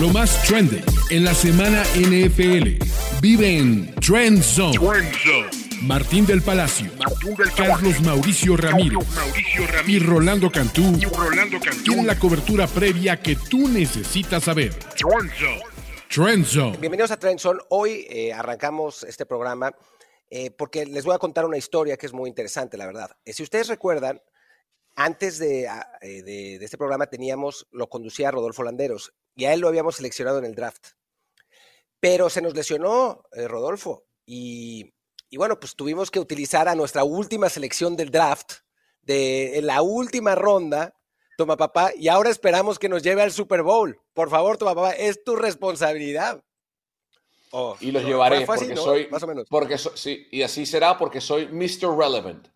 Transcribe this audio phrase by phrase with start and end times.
[0.00, 2.82] Lo más trendy en la semana NFL.
[3.20, 4.78] Vive en Trend Zone.
[5.82, 6.90] Martín del Palacio,
[7.54, 9.06] Carlos Mauricio Ramírez,
[9.86, 10.98] y Rolando Cantú,
[11.84, 14.72] tienen la cobertura previa que tú necesitas saber.
[16.08, 16.78] Trend Zone.
[16.78, 17.60] Bienvenidos a Trend Zone.
[17.68, 19.70] Hoy eh, arrancamos este programa
[20.30, 23.10] eh, porque les voy a contar una historia que es muy interesante, la verdad.
[23.26, 24.22] Eh, si ustedes recuerdan,
[25.04, 29.68] antes ah, de, de, este programa teníamos, lo conducía Rodolfo Landeros y a él lo
[29.68, 30.88] habíamos seleccionado en el draft.
[32.00, 34.92] Pero se nos lesionó Rodolfo y
[35.30, 38.54] y bueno, pues tuvimos que utilizar a nuestra última selección del draft,
[39.02, 40.92] de la última ronda,
[41.38, 44.00] Toma Papá, y ahora esperamos que nos lleve al Super Bowl.
[44.12, 46.42] Por favor, Toma Papá, es tu responsabilidad.
[47.52, 49.46] Oh, y los llevaré porque soy, más o menos.
[49.48, 51.96] Porque sí, y así será porque soy Mr.
[51.96, 52.48] Relevant.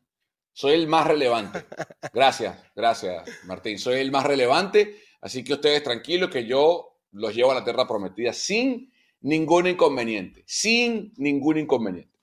[0.55, 1.67] Soy el más relevante.
[2.15, 3.79] Gracias, gracias, Martín.
[3.79, 7.87] Soy el más relevante, así que ustedes tranquilos que yo los llevo a la tierra
[7.87, 8.91] prometida sin
[9.21, 12.15] ningún inconveniente, sin ningún inconveniente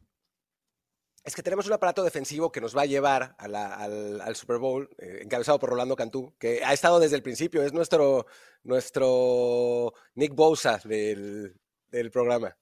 [1.24, 5.20] es que tenemos un aparato defensivo que nos va a llevar al, Super Bowl, eh,
[5.22, 8.26] encabezado por Rolando Cantú, que ha estado desde el principio, es nuestro,
[8.64, 11.56] nuestro Nick Bosa del,
[12.12, 12.58] programa.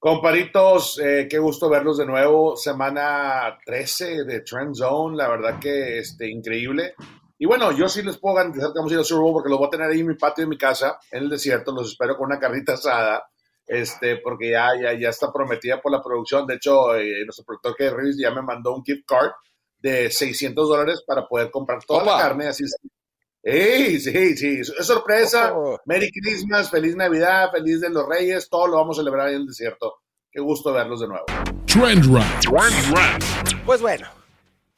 [0.00, 2.56] Comparitos, eh, qué gusto verlos de nuevo.
[2.56, 6.94] Semana 13 de Trend Zone, la verdad que este, increíble.
[7.36, 9.50] Y bueno, yo sí les puedo garantizar que vamos a ir al Super Bowl porque
[9.50, 11.72] lo voy a tener ahí en mi patio de mi casa, en el desierto.
[11.72, 13.28] Los espero con una carrita asada
[13.66, 16.46] este, porque ya, ya, ya está prometida por la producción.
[16.46, 19.32] De hecho, eh, nuestro productor que Riz ya me mandó un gift card
[19.78, 22.48] de 600 dólares para poder comprar toda la carne.
[22.48, 22.74] Así es.
[23.42, 25.54] Sí, sí, sí, es sorpresa.
[25.86, 29.46] Merry Christmas, feliz Navidad, feliz de los Reyes, todo lo vamos a celebrar en el
[29.46, 29.94] desierto.
[30.30, 31.24] Qué gusto verlos de nuevo.
[31.66, 34.08] Trend Trend Pues bueno,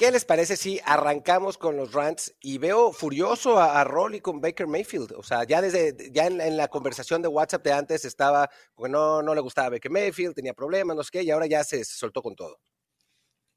[0.03, 2.35] ¿Qué les parece si arrancamos con los rants?
[2.41, 5.13] Y veo furioso a, a Rolly con Baker Mayfield.
[5.13, 9.23] O sea, ya desde ya en, la conversación de WhatsApp de antes estaba, porque no,
[9.23, 12.21] no le gustaba Baker Mayfield, tenía problemas, no sé qué, y ahora ya se, soltó
[12.21, 12.59] con todo.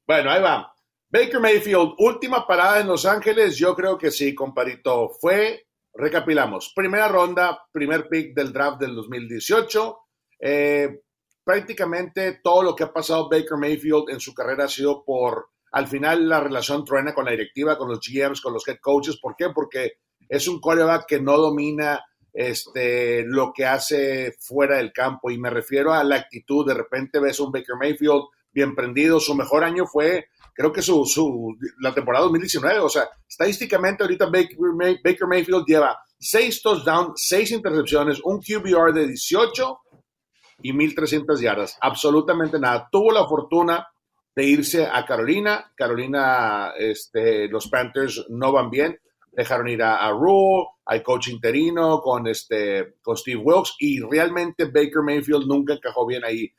[0.06, 0.72] Bueno, ahí va.
[1.08, 5.08] Baker Mayfield, última parada en Los Ángeles, yo creo que sí, comparito.
[5.20, 9.98] Fue, recapilamos, primera ronda, primer pick del draft del 2018.
[10.40, 11.00] Eh,
[11.44, 15.86] prácticamente todo lo que ha pasado Baker Mayfield en su carrera ha sido por al
[15.86, 19.18] final la relación truena con la directiva, con los GMs, con los head coaches.
[19.20, 19.50] ¿Por qué?
[19.50, 25.30] Porque es un quarterback que no domina este, lo que hace fuera del campo.
[25.30, 26.66] Y me refiero a la actitud.
[26.66, 29.20] De repente ves un Baker Mayfield bien prendido.
[29.20, 32.78] Su mejor año fue, creo que su, su la temporada 2019.
[32.80, 34.56] O sea, estadísticamente ahorita Baker,
[35.04, 39.80] Baker Mayfield lleva seis touchdowns, seis intercepciones, un QBR de 18
[40.62, 41.76] y 1.300 yardas.
[41.80, 42.88] Absolutamente nada.
[42.90, 43.86] Tuvo la fortuna
[44.34, 45.72] de irse a Carolina.
[45.76, 48.98] Carolina, este, los Panthers no van bien.
[49.32, 54.64] Dejaron ir a, a Rule, al coach interino con, este, con Steve Wilkes y realmente
[54.64, 56.50] Baker Mayfield nunca encajó bien ahí.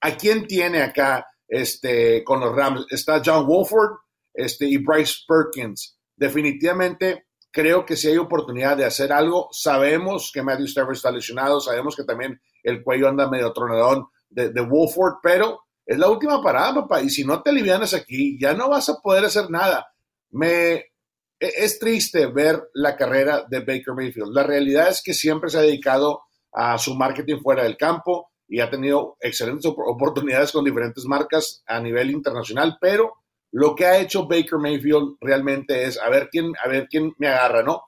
[0.00, 2.84] ¿A quién tiene acá este, con los Rams?
[2.90, 3.98] Está John Wolford
[4.32, 5.96] este, y Bryce Perkins.
[6.16, 11.60] Definitivamente creo que si hay oportunidad de hacer algo, sabemos que Matthew Stafford está lesionado,
[11.60, 16.74] sabemos que también el cuello anda medio tronadón de, Wolford, pero es la última parada,
[16.74, 17.00] papá.
[17.00, 19.86] Y si no te alivianas aquí, ya no vas a poder hacer nada.
[20.32, 20.86] Me, e,
[21.38, 24.34] es triste ver la carrera de Baker Mayfield.
[24.34, 26.22] La realidad es que siempre se ha dedicado
[26.52, 31.80] a su marketing fuera del campo y ha tenido excelentes oportunidades con diferentes marcas a
[31.80, 33.14] nivel internacional, pero
[33.52, 37.28] lo que ha hecho Baker Mayfield realmente es a ver quién, a ver quién me
[37.28, 37.82] agarra, ¿no?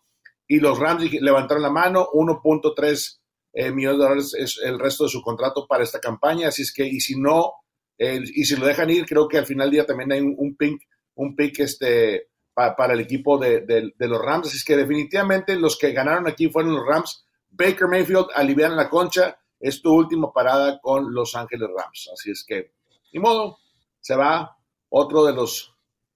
[0.47, 3.21] Y los Rams levantaron la mano, 1.3
[3.53, 6.73] eh, millones de dólares es el resto de su contrato para esta campaña, así es
[6.73, 7.53] que, y si no
[7.99, 10.57] y si lo dejan ir, creo que al final del día también hay un, un
[10.57, 10.83] pick,
[11.15, 14.49] un pick este, para el equipo de, los Rams.
[14.49, 17.25] Así es que definitivamente los que ganaron aquí fueron los Rams.
[17.51, 19.39] Baker Mayfield alivian la concha.
[19.59, 22.11] Es tu última parada con Los Ángeles Rams.
[22.13, 22.73] Así es que,
[23.13, 23.59] ni modo,
[24.01, 24.57] se va
[24.89, 25.75] otro de los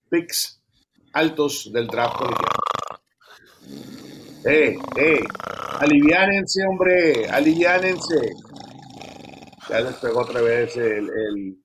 [0.08, 0.62] picks
[1.12, 2.20] altos del draft
[4.44, 5.24] ¡Eh, eh!
[5.80, 8.32] Aliviánense, hombre, aliviánense.
[9.68, 11.60] Ya les pegó otra vez el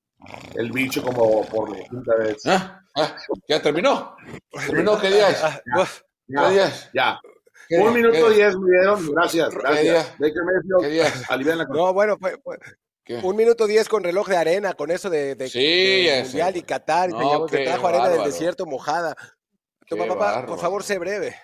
[0.54, 2.46] el bicho como por la quinta vez.
[2.46, 2.80] ¿Ah?
[2.94, 3.16] ¿Ah?
[3.48, 4.16] ¿Ya terminó?
[4.50, 4.98] ¿Terminó?
[4.98, 6.90] ¿Qué día es?
[6.92, 7.20] Ya,
[7.68, 7.88] ¿Qué día Ya.
[7.88, 10.14] Un minuto diez me dieron, gracias, gracias.
[10.18, 11.66] ¿Qué día?
[11.68, 12.38] No, bueno, fue,
[13.22, 17.10] un minuto diez con reloj de arena, con eso de, de, sí, Mundial y Qatar,
[17.10, 19.14] no, te trajo arena del desierto mojada.
[19.88, 21.36] Toma, papá, por favor, sé breve.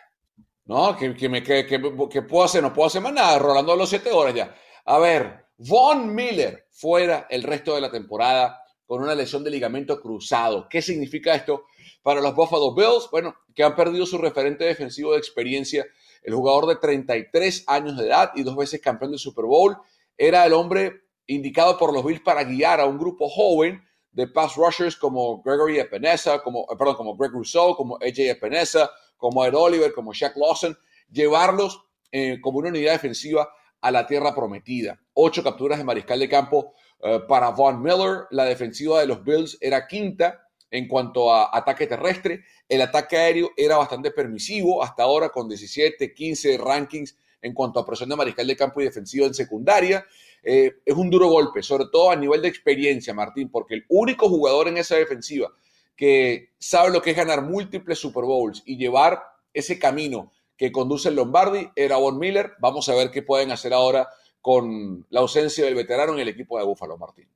[0.65, 3.89] No, que, que, me, que, que, puedo hacer, no puedo hacer más nada, rolando los
[3.89, 4.55] siete horas ya.
[4.85, 10.01] A ver, Von Miller fuera el resto de la temporada con una lesión de ligamento
[10.01, 10.69] cruzado.
[10.69, 11.67] ¿Qué significa esto
[12.03, 13.09] para los Buffalo Bills?
[13.11, 15.87] Bueno, que han perdido su referente defensivo de experiencia
[16.23, 19.77] el jugador de 33 años de edad y dos veces campeón del Super Bowl.
[20.17, 23.83] Era el hombre indicado por los Bills para guiar a un grupo joven
[24.13, 28.91] de pass rushers como Gregory Epinesa, como, eh, perdón, como Greg Rousseau, como AJ Epinesa,
[29.17, 30.77] como Ed Oliver, como Shaq Lawson,
[31.11, 33.49] llevarlos eh, como una unidad defensiva
[33.81, 35.01] a la tierra prometida.
[35.15, 38.27] Ocho capturas de mariscal de campo eh, para Von Miller.
[38.31, 42.45] La defensiva de los Bills era quinta en cuanto a ataque terrestre.
[42.69, 47.87] El ataque aéreo era bastante permisivo hasta ahora con 17, 15 rankings en cuanto a
[47.87, 50.05] presión de mariscal de campo y defensiva en secundaria.
[50.43, 54.29] Eh, es un duro golpe, sobre todo a nivel de experiencia, Martín, porque el único
[54.29, 55.53] jugador en esa defensiva
[55.95, 59.23] que sabe lo que es ganar múltiples Super Bowls y llevar
[59.53, 62.53] ese camino que conduce el Lombardi era Von Miller.
[62.61, 64.09] Vamos a ver qué pueden hacer ahora
[64.41, 67.29] con la ausencia del veterano en el equipo de Búfalo, Martín.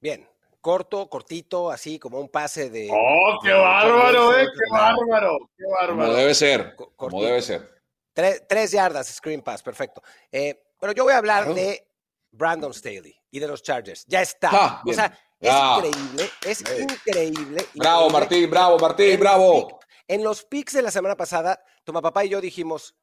[0.00, 0.26] Bien,
[0.68, 2.90] corto, cortito, así como un pase de.
[2.92, 4.44] ¡Oh, qué bárbaro, eh!
[4.44, 5.38] ¡Qué bárbaro!
[5.56, 5.96] ¡Qué bárbaro!
[5.96, 6.76] Como debe ser.
[6.94, 7.82] Como debe ser.
[8.12, 10.02] Tres, yardas, screen pass, perfecto.
[10.30, 11.88] Eh, pero yo voy a hablar de
[12.32, 14.04] Brandon Staley y de los Chargers.
[14.06, 14.50] Ya está.
[14.52, 17.66] Ah, o sea, es increíble, es increíble.
[17.72, 19.80] Bravo, Martín, bravo, Martín, bravo.
[20.06, 22.94] en los picks de la semana pasada, tu papá y yo dijimos,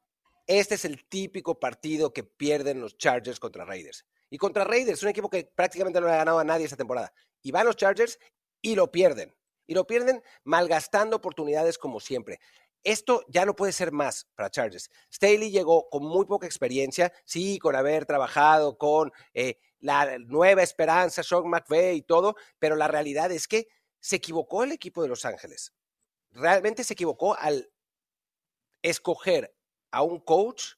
[0.46, 4.06] este es el típico partido que pierden los Chargers contra Raiders.
[4.30, 7.12] Y contra Raiders, un equipo que prácticamente no le ha ganado a nadie esta temporada.
[7.42, 8.18] Y van los Chargers
[8.60, 9.34] y lo pierden.
[9.66, 12.40] Y lo pierden malgastando oportunidades como siempre.
[12.84, 14.90] Esto ya no puede ser más para Chargers.
[15.12, 21.24] Staley llegó con muy poca experiencia, sí, con haber trabajado con eh, la nueva esperanza,
[21.24, 23.66] Sean McVay y todo, pero la realidad es que
[23.98, 25.72] se equivocó el equipo de Los Ángeles.
[26.30, 27.68] Realmente se equivocó al
[28.82, 29.52] escoger
[29.90, 30.74] a un coach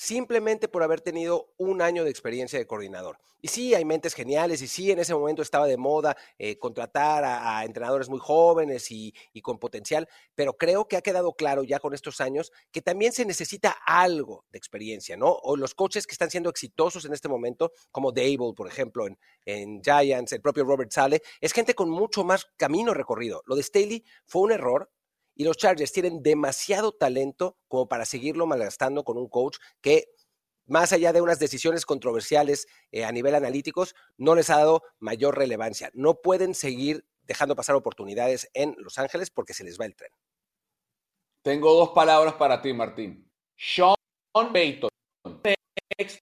[0.00, 3.18] simplemente por haber tenido un año de experiencia de coordinador.
[3.42, 7.22] Y sí, hay mentes geniales y sí, en ese momento estaba de moda eh, contratar
[7.22, 9.12] a, entrenadores muy jóvenes y,
[9.42, 13.26] con potencial, pero creo que ha quedado claro ya con estos años que también se
[13.26, 15.32] necesita algo de experiencia, ¿no?
[15.42, 19.18] O los coaches que están siendo exitosos en este momento, como Dable, por ejemplo, en,
[19.44, 23.42] en Giants, el propio Robert Sale, es gente con mucho más camino recorrido.
[23.44, 24.90] Lo de Staley fue un error,
[25.40, 30.12] y los Chargers tienen demasiado talento como para seguirlo malgastando con un coach que,
[30.66, 35.38] más allá de unas decisiones controversiales eh, a nivel analíticos, no les ha dado mayor
[35.38, 35.90] relevancia.
[35.94, 40.12] No pueden seguir dejando pasar oportunidades en Los Ángeles porque se les va el tren.
[41.40, 43.26] Tengo dos palabras para ti, Martín.
[43.56, 43.96] Sean
[44.52, 44.90] Payton.
[45.96, 46.18] Next.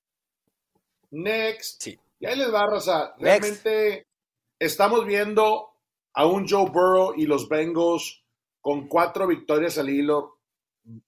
[1.11, 1.83] Next.
[1.83, 1.99] Sí.
[2.21, 3.17] Y ahí les va, Raza.
[3.19, 4.07] Realmente
[4.61, 5.73] estamos viendo
[6.15, 8.23] a un Joe Burrow y los Bengals
[8.69, 10.41] con cuatro victorias al hilo.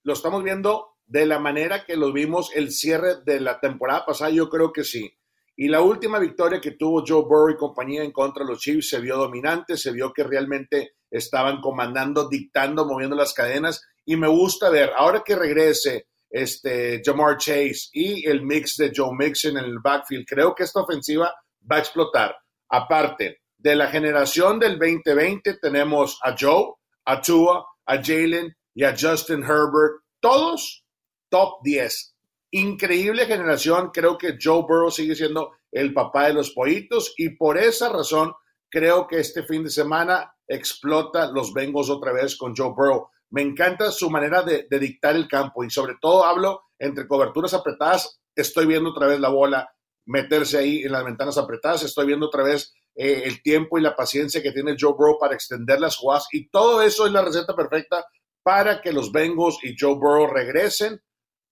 [0.03, 4.31] Lo estamos viendo de la manera que lo vimos el cierre de la temporada pasada,
[4.31, 5.12] yo creo que sí.
[5.57, 8.89] Y la última victoria que tuvo Joe Burrow y compañía en contra de los Chiefs
[8.89, 13.87] se vio dominante, se vio que realmente estaban comandando, dictando, moviendo las cadenas.
[14.07, 19.15] Y me gusta ver, ahora que regrese este Jamar Chase y el mix de Joe
[19.15, 21.31] Mixon en el backfield, creo que esta ofensiva
[21.71, 22.35] va a explotar.
[22.71, 26.80] Aparte de la generación del 2020, tenemos a Joe,
[27.11, 30.85] a Tua, a Jalen y a Justin Herbert, todos
[31.29, 32.15] top 10.
[32.53, 37.59] Increíble generación, creo que Joe Burrow sigue siendo el papá de los pollitos y por
[37.59, 38.33] esa razón
[38.69, 43.09] creo que este fin de semana explota los Bengals otra vez con Joe Burrow.
[43.31, 47.55] Me encanta su manera de, de, dictar el campo y sobre todo hablo entre coberturas
[47.55, 48.21] apretadas.
[48.37, 49.69] Estoy viendo otra vez la bola
[50.07, 51.83] meterse ahí en las ventanas apretadas.
[51.83, 55.35] Estoy viendo otra vez eh, el tiempo y la paciencia que tiene Joe Burrow para
[55.35, 58.04] extender las jugadas y todo eso es la receta perfecta
[58.42, 61.00] para que los Bengals y Joe Burrow regresen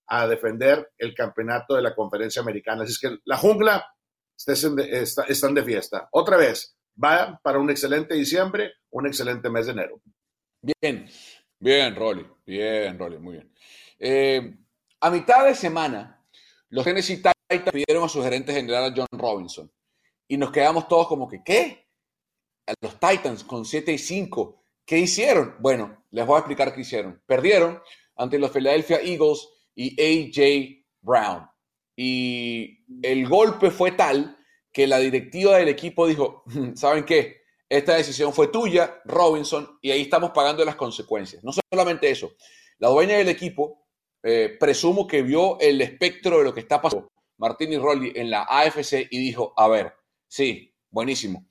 [0.07, 2.83] a defender el campeonato de la conferencia americana.
[2.83, 3.85] Así es que la jungla
[4.35, 6.09] está, están de fiesta.
[6.11, 10.01] Otra vez, va para un excelente diciembre, un excelente mes de enero.
[10.61, 11.07] Bien,
[11.59, 13.53] bien, Rolly, bien, Rolly, muy bien.
[13.99, 14.57] Eh,
[14.99, 16.25] a mitad de semana,
[16.69, 19.71] los Tennessee Titans pidieron a su gerente general John Robinson
[20.29, 21.87] y nos quedamos todos como que, ¿qué?
[22.81, 25.55] Los Titans con 7 y 5, ¿qué hicieron?
[25.59, 27.21] Bueno, les voy a explicar qué hicieron.
[27.25, 27.81] Perdieron
[28.15, 31.49] ante los Philadelphia Eagles y AJ Brown.
[31.95, 34.37] Y el golpe fue tal
[34.71, 36.43] que la directiva del equipo dijo,
[36.75, 37.41] ¿saben qué?
[37.67, 41.43] Esta decisión fue tuya, Robinson, y ahí estamos pagando las consecuencias.
[41.43, 42.33] No solamente eso,
[42.77, 43.87] la dueña del equipo,
[44.21, 48.43] eh, presumo que vio el espectro de lo que está pasando, Martín y en la
[48.43, 49.93] AFC y dijo, a ver,
[50.29, 51.47] Sí, buenísimo.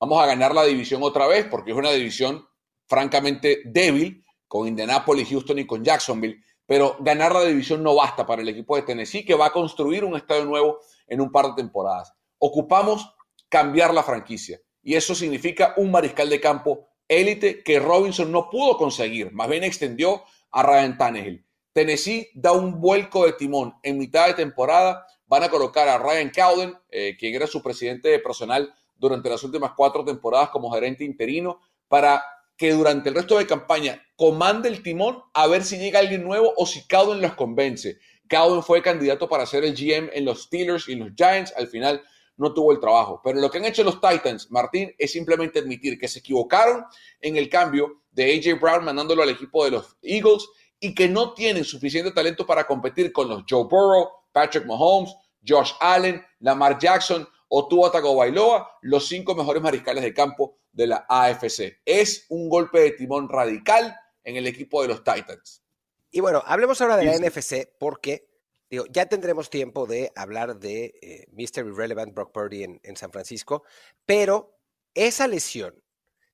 [0.00, 2.44] Vamos a ganar la división otra vez porque es una división
[2.88, 6.42] francamente débil con Indianapolis, Houston y con Jacksonville.
[6.64, 10.02] Pero ganar la división no basta para el equipo de Tennessee que va a construir
[10.02, 12.14] un estadio nuevo en un par de temporadas.
[12.38, 13.14] Ocupamos
[13.50, 18.78] cambiar la franquicia y eso significa un mariscal de campo élite que Robinson no pudo
[18.78, 19.30] conseguir.
[19.32, 21.46] Más bien extendió a Ryan Tannehill.
[21.74, 25.06] Tennessee da un vuelco de timón en mitad de temporada.
[25.32, 29.72] Van a colocar a Ryan Cowden, eh, quien era su presidente personal durante las últimas
[29.74, 31.58] cuatro temporadas como gerente interino,
[31.88, 32.22] para
[32.54, 36.52] que durante el resto de campaña comande el timón a ver si llega alguien nuevo
[36.54, 37.96] o si Cowden los convence.
[38.28, 41.54] Cowden fue candidato para ser el GM en los Steelers y los Giants.
[41.56, 42.02] Al final
[42.36, 43.22] no tuvo el trabajo.
[43.24, 46.84] Pero lo que han hecho los Titans, Martín, es simplemente admitir que se equivocaron
[47.22, 50.46] en el cambio de AJ Brown mandándolo al equipo de los Eagles
[50.78, 55.14] y que no tienen suficiente talento para competir con los Joe Burrow, Patrick Mahomes,
[55.46, 61.06] Josh Allen, Lamar Jackson o Tua Tagovailoa, los cinco mejores mariscales de campo de la
[61.08, 61.80] AFC.
[61.84, 65.62] Es un golpe de timón radical en el equipo de los Titans.
[66.10, 68.28] Y bueno, hablemos ahora de la NFC porque
[68.70, 71.66] digo, ya tendremos tiempo de hablar de eh, Mr.
[71.66, 73.64] Irrelevant Brock Purdy en, en San Francisco,
[74.06, 74.58] pero
[74.94, 75.74] esa lesión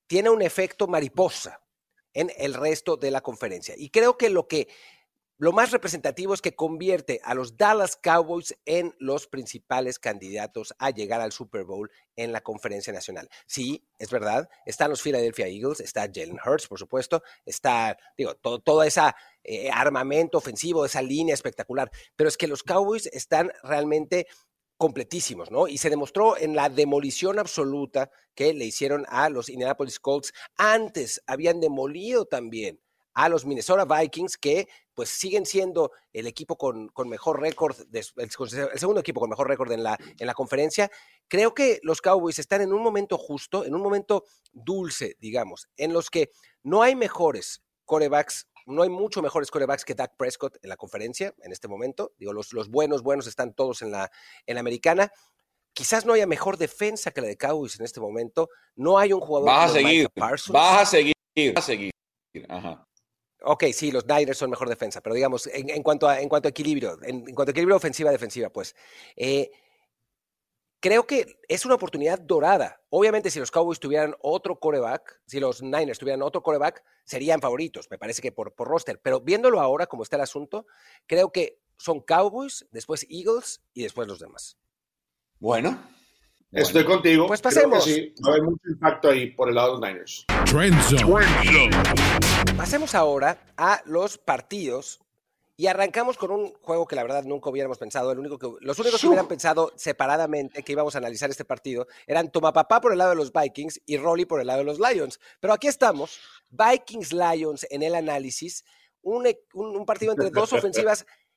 [0.07, 1.61] tiene un efecto mariposa
[2.13, 3.75] en el resto de la conferencia.
[3.77, 4.69] Y creo que lo que
[5.39, 10.91] lo más representativo es que convierte a los Dallas Cowboys en los principales candidatos a
[10.91, 13.29] llegar al Super Bowl en la conferencia nacional.
[13.47, 18.83] Sí, es verdad, están los Philadelphia Eagles, está Jalen Hurts, por supuesto, está, digo, todo,
[18.83, 19.01] ese
[19.45, 24.27] eh, armamento ofensivo, esa línea espectacular, pero es que los Cowboys están realmente
[24.77, 25.69] completísimos, ¿no?
[25.69, 30.33] Y se demostró en la demolición absoluta que le hicieron a los Indianapolis Colts.
[30.57, 32.81] Antes habían demolido también
[33.19, 38.31] a los Minnesota Vikings, que pues siguen siendo el equipo con, mejor récord, el,
[38.79, 40.89] segundo equipo con mejor récord en la, en la conferencia.
[41.27, 44.23] Creo que los Cowboys están en un momento justo, en un momento
[44.53, 46.31] dulce, digamos, en los que
[46.63, 51.35] no hay mejores corebacks no hay mucho mejores corebacks que Dak Prescott en la conferencia
[51.43, 52.13] en este momento.
[52.19, 54.11] Digo, los, los buenos, buenos están todos en la,
[54.45, 55.11] en la americana.
[55.73, 58.51] Quizás no haya mejor defensa que la de Cowboys en este momento.
[58.77, 59.49] No hay un jugador.
[59.49, 60.07] Vas a seguir.
[60.15, 61.15] Vas a seguir.
[61.55, 61.93] Vas a seguir.
[62.47, 62.85] Ajá.
[63.43, 66.51] Ok, sí, los Niners son mejor defensa, pero digamos, en, cuanto, a, en cuanto a
[66.51, 68.75] equilibrio, en, cuanto a equilibrio ofensiva-defensiva, pues.
[69.17, 69.51] Eh,
[70.81, 72.81] creo que es una oportunidad dorada.
[72.91, 77.89] Obviamente, si los Cowboys tuvieran otro coreback, si los Niners tuvieran otro coreback, serían favoritos,
[77.91, 79.01] me parece que por, por roster.
[79.01, 80.67] Pero viéndolo ahora, como está el asunto,
[81.07, 84.59] creo que son Cowboys, después Eagles y después los demás.
[85.39, 85.81] Bueno.
[86.51, 87.27] Estoy contigo.
[87.27, 87.85] Pues pasemos.
[87.85, 90.27] sí, no hay mucho impacto ahí por el lado de los Niners.
[92.57, 95.01] Pasemos ahora a los partidos
[95.57, 98.13] y arrancamos con un juego que la verdad nunca hubiéramos pensado.
[98.13, 101.89] El único que, los únicos que hubieran pensado separadamente que íbamos a analizar este partido
[102.07, 104.79] eran Tomapapá por el lado de los Vikings y Rolly por el lado de los
[104.79, 105.19] Lions.
[105.41, 108.65] Pero aquí estamos, Vikings-Lions en el análisis,
[109.03, 111.07] un, un partido entre dos ofensivas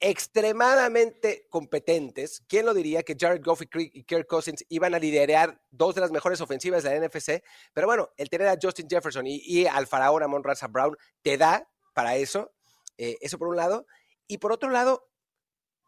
[0.00, 2.42] extremadamente competentes.
[2.48, 6.10] ¿Quién lo diría que Jared Goff y Kirk Cousins iban a liderar dos de las
[6.10, 7.44] mejores ofensivas de la NFC?
[7.74, 11.68] Pero bueno, el tener a Justin Jefferson y, al faraón Amon Raza Brown te da
[11.92, 12.50] para eso
[13.00, 13.86] eh, eso por un lado.
[14.26, 15.08] Y por otro lado,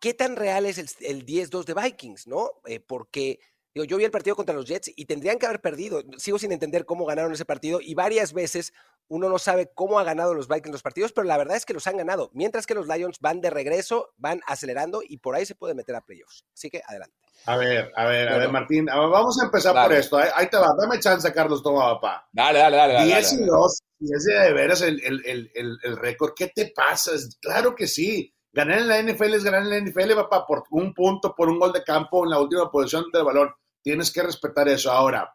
[0.01, 2.27] ¿qué tan real es el, 10-2 de Vikings?
[2.27, 2.51] ¿no?
[2.65, 3.39] Eh, porque
[3.75, 6.03] digo, yo vi el partido contra los Jets y tendrían que haber perdido.
[6.17, 8.73] Sigo sin entender cómo ganaron ese partido y varias veces
[9.09, 11.75] uno no sabe cómo ha ganado los Vikings los partidos, pero la verdad es que
[11.75, 12.31] los han ganado.
[12.33, 15.95] Mientras que los Lions van de regreso, van acelerando y por ahí se puede meter
[15.95, 16.45] a playoffs.
[16.55, 17.15] Así que adelante.
[17.45, 20.17] A ver, a ver, a ver, Martín, vamos a empezar por esto.
[20.17, 22.29] Ahí, te va, dame chance, Carlos, toma, papá.
[22.33, 23.05] Dale, dale, dale.
[23.05, 26.33] 10 y 2, y ese de veras el, el, el, el, récord.
[26.35, 27.13] ¿Qué te pasa?
[27.41, 28.33] Claro que sí.
[28.53, 31.59] Ganar en la NFL es ganar en la NFL, papá, por un punto, por un
[31.59, 33.51] gol de campo en la última posición del balón.
[33.83, 34.91] Tienes que respetar eso.
[34.91, 35.35] Ahora,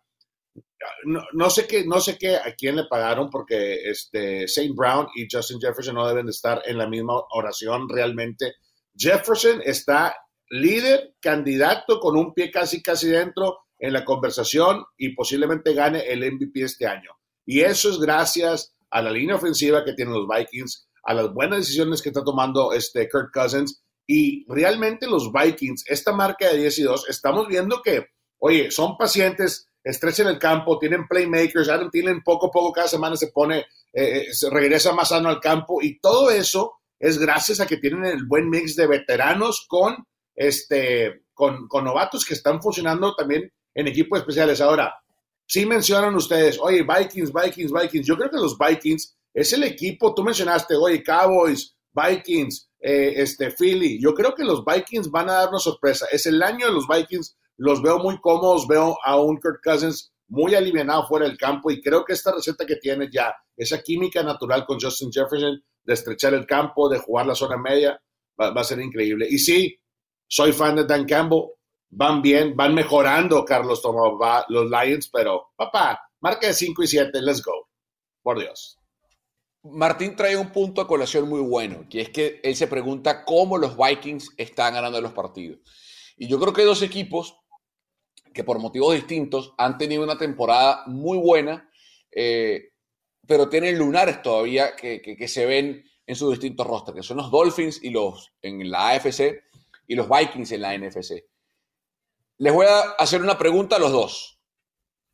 [1.34, 5.28] no, sé qué, no sé qué a quién le pagaron porque este Saint Brown y
[5.32, 8.56] Justin Jefferson no deben de estar en la misma oración realmente.
[8.96, 10.16] Jefferson está
[10.50, 16.20] líder, candidato con un pie casi casi dentro en la conversación y posiblemente gane el
[16.32, 17.12] MVP este año.
[17.46, 21.60] Y eso es gracias a la línea ofensiva que tienen los Vikings, a las buenas
[21.60, 23.84] decisiones que está tomando este Kirk Cousins.
[24.06, 28.08] Y realmente los Vikings, esta marca de 10 y 2, estamos viendo que,
[28.40, 33.16] oye, son pacientes, estrechan el campo, tienen playmakers, Adam tienen poco a poco cada semana
[33.16, 37.60] se pone, eh, eh, se regresa más sano al campo y todo eso es gracias
[37.60, 39.96] a que tienen el buen mix de veteranos con,
[40.36, 44.60] este, con, con novatos que están funcionando también en equipos especiales.
[44.62, 44.96] Ahora,
[45.46, 48.08] sí mencionan ustedes, oye, Vikings, Vikings, Vikings.
[48.08, 53.52] Yo creo que los Vikings es el equipo, tú mencionaste, oye, Cowboys, Vikings, eh, este,
[53.52, 54.00] Philly.
[54.00, 56.08] Yo creo que los Vikings van a darnos sorpresa.
[56.12, 60.14] Es el año de los Vikings, los veo muy cómodos, veo a un Kirk Cousins
[60.30, 64.24] muy aliviado fuera del campo y creo que esta receta que tiene ya, esa química
[64.24, 68.00] natural con Justin Jefferson, de estrechar el campo, de jugar la zona media,
[68.40, 69.28] va, a ser increíble.
[69.30, 69.80] Y sí,
[70.28, 71.44] soy fan de Dan Campbell,
[71.90, 76.88] van bien, van mejorando, Carlos Tomó, va, los Lions, pero papá, marca de 5 y
[76.88, 77.70] 7, let's go.
[78.22, 78.78] Por Dios.
[79.64, 83.58] Martín trae un punto a colación muy bueno, que es que él se pregunta cómo
[83.58, 85.60] los Vikings están ganando los partidos.
[86.18, 87.38] Y yo creo que hay dos equipos
[88.38, 91.68] que por motivos distintos han tenido una temporada muy buena,
[92.12, 92.70] eh,
[93.26, 97.84] pero tienen lunares todavía que, se ven en sus distintos rostros, que son los Dolphins
[97.84, 99.44] y los en la AFC
[99.88, 101.26] y los Vikings en la NFC.
[102.38, 104.40] Les voy a hacer una pregunta a los dos.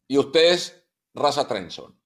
[0.06, 1.98] Y ustedes, raza Trenson.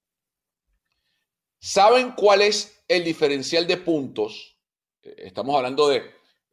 [1.59, 4.59] ¿Saben cuál es el diferencial de puntos?
[5.01, 6.03] Eh, estamos hablando de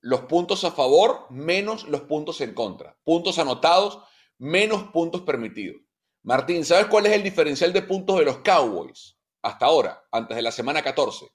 [0.00, 2.98] los puntos a favor menos los puntos en contra.
[3.04, 3.98] Puntos anotados
[4.38, 5.80] menos puntos permitidos.
[6.22, 10.42] Martín, ¿sabes cuál es el diferencial de puntos de los Cowboys hasta ahora, antes de
[10.42, 11.26] la semana 14?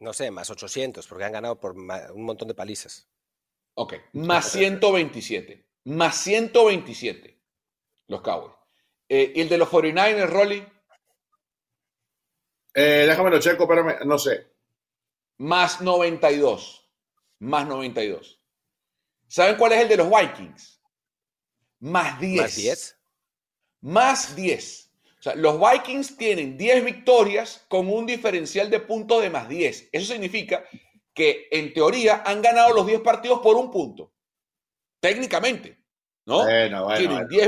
[0.00, 3.08] No sé, más 800, porque han ganado por un montón de palizas.
[3.74, 5.66] Ok, más 127.
[5.84, 7.40] Más 127
[8.08, 8.54] los Cowboys.
[9.08, 10.66] Eh, ¿Y el de los 49ers, Rolly?
[12.74, 14.46] Eh, déjame lo checo, pero no sé.
[15.38, 16.88] Más 92.
[17.40, 18.40] Más 92.
[19.26, 20.81] ¿Saben cuál es el de los Vikings?
[21.82, 22.40] Más 10.
[22.40, 22.98] Más 10.
[23.82, 24.90] Más 10.
[25.18, 29.90] O sea, los Vikings tienen 10 victorias con un diferencial de puntos de más 10.
[29.92, 30.64] Eso significa
[31.12, 34.12] que en teoría han ganado los 10 partidos por un punto.
[35.00, 35.78] Técnicamente.
[36.24, 36.44] ¿No?
[36.44, 36.98] Bueno, bueno.
[36.98, 37.46] Tienen 10.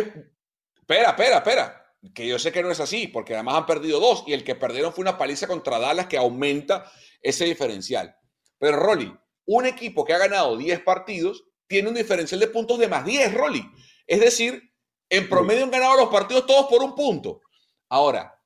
[0.81, 1.81] Espera, espera, espera
[2.13, 4.55] que yo sé que no es así, porque además han perdido dos y el que
[4.55, 6.91] perdieron fue una paliza contra Dallas que aumenta
[7.23, 8.15] ese diferencial.
[8.59, 12.89] Pero Rolly, un equipo que ha ganado 10 partidos tiene un diferencial de puntos de
[12.89, 13.65] más 10, Rolly.
[14.07, 14.73] Es decir,
[15.09, 17.41] en promedio han ganado los partidos todos por un punto.
[17.89, 18.41] Ahora,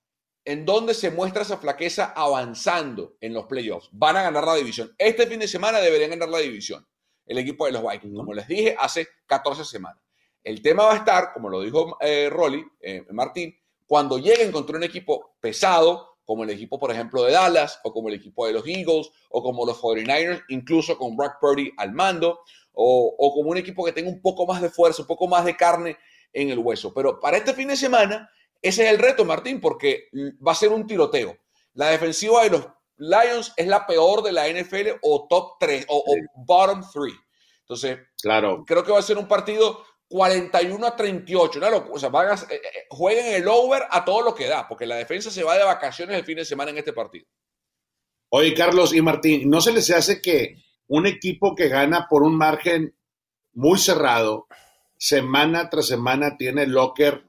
[0.44, 3.88] ¿en dónde se muestra esa flaqueza avanzando en los playoffs?
[3.92, 4.94] Van a ganar la división.
[4.98, 6.86] Este fin de semana deberían ganar la división.
[7.26, 10.02] El equipo de los Vikings, como les dije hace 14 semanas.
[10.42, 13.54] El tema va a estar, como lo dijo eh, Rolly, eh, Martín,
[13.86, 18.08] cuando lleguen contra un equipo pesado, como el equipo, por ejemplo, de Dallas, o como
[18.08, 22.40] el equipo de los Eagles, o como los 49ers, incluso con Brock Purdy al mando,
[22.80, 25.44] o, o como un equipo que tenga un poco más de fuerza, un poco más
[25.44, 25.98] de carne
[26.32, 26.94] en el hueso.
[26.94, 28.30] Pero para este fin de semana,
[28.62, 30.08] ese es el reto, Martín, porque
[30.46, 31.36] va a ser un tiroteo.
[31.74, 35.98] La defensiva de los Lions es la peor de la NFL o top 3 o,
[35.98, 37.14] o bottom 3.
[37.62, 38.64] Entonces, claro.
[38.64, 41.60] creo que va a ser un partido 41 a 38.
[41.90, 44.96] O sea, van eh, eh, jueguen el over a todo lo que da, porque la
[44.96, 47.26] defensa se va de vacaciones el fin de semana en este partido.
[48.30, 50.56] Oye, Carlos y Martín, ¿no se les hace que
[50.88, 52.96] un equipo que gana por un margen
[53.52, 54.46] muy cerrado,
[54.96, 57.24] semana tras semana tiene el locker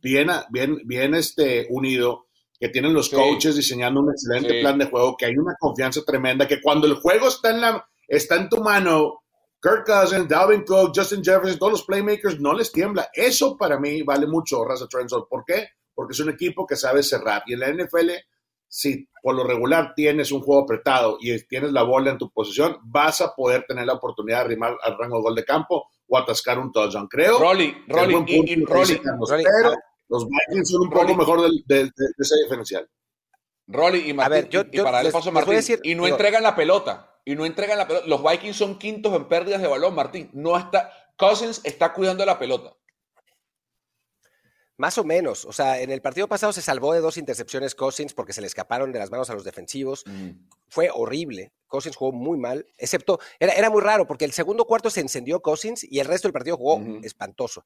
[0.00, 2.26] bien, bien, bien este, unido,
[2.58, 6.46] que tienen los coaches diseñando un excelente plan de juego, que hay una confianza tremenda,
[6.46, 9.22] que cuando el juego está en, la, está en tu mano,
[9.62, 13.08] Kirk Cousins, Dalvin Cook, Justin Jefferson, todos los playmakers no les tiembla.
[13.12, 15.24] Eso para mí vale mucho, Raza Trenson.
[15.28, 15.68] ¿Por qué?
[15.94, 17.44] Porque es un equipo que sabe cerrar.
[17.46, 18.10] Y en la NFL,
[18.66, 22.76] si por lo regular tienes un juego apretado y tienes la bola en tu posición,
[22.82, 26.18] vas a poder tener la oportunidad de arrimar al rango de gol de campo o
[26.18, 27.06] atascar un touchdown.
[27.06, 27.38] Creo.
[27.38, 29.72] Rolly, Rolly, y, Rolly, pero
[30.08, 32.86] los Vikings son un poco mejor de, ese diferencial.
[33.68, 36.56] Rolly y Martín, a ver, yo, y para paso Martín, decir, y no entregan la
[36.56, 38.06] pelota y no entregan la pelota.
[38.06, 40.30] Los Vikings son quintos en pérdidas de balón, Martín.
[40.32, 42.74] No está, Cousins está cuidando la pelota.
[44.82, 45.44] Más o menos.
[45.44, 48.48] O sea, en el partido pasado se salvó de dos intercepciones Cousins porque se le
[48.48, 50.02] escaparon de las manos a los defensivos.
[50.68, 51.52] Fue horrible.
[51.68, 55.40] Cousins jugó muy mal, excepto, era, era, muy raro porque el segundo cuarto se encendió
[55.40, 57.64] Cousins y el resto del partido jugó espantoso.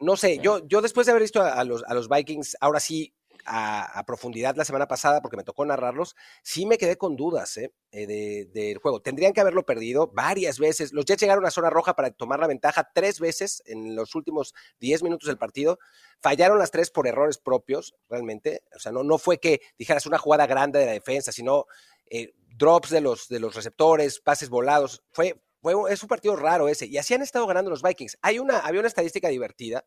[0.00, 3.14] No sé, yo, yo después de haber visto a, los, a los Vikings, ahora sí
[3.44, 7.72] a, profundidad la semana pasada porque me tocó narrarlos, sí me quedé con dudas ¿eh?
[7.92, 9.00] eh del juego.
[9.00, 10.92] Tendrían que haberlo perdido varias veces.
[10.92, 14.54] Los Jets llegaron a zona roja para tomar la ventaja tres veces en los últimos
[14.80, 15.78] diez minutos del partido.
[16.20, 18.62] Fallaron las tres por errores propios, realmente.
[18.74, 21.66] O sea, no, no fue que dijeras una jugada grande de la defensa, sino
[22.10, 25.02] eh, drops de los, de los receptores, pases volados.
[25.12, 26.86] Fue, fue, es un partido raro ese.
[26.86, 28.18] Y así han estado ganando los Vikings.
[28.22, 29.84] Hay una, había una estadística divertida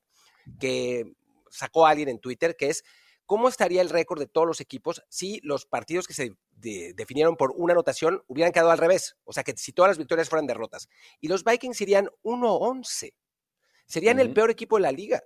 [0.59, 1.13] que
[1.49, 2.83] sacó alguien en Twitter, que es
[3.25, 7.53] ¿cómo estaría el récord de todos los equipos si los partidos que se definieron por
[7.55, 9.17] una anotación hubieran quedado al revés?
[9.23, 10.89] O sea, que si todas las victorias fueran derrotas.
[11.19, 13.13] Y los Vikings irían 1-11.
[13.85, 15.23] Serían el peor equipo de la liga.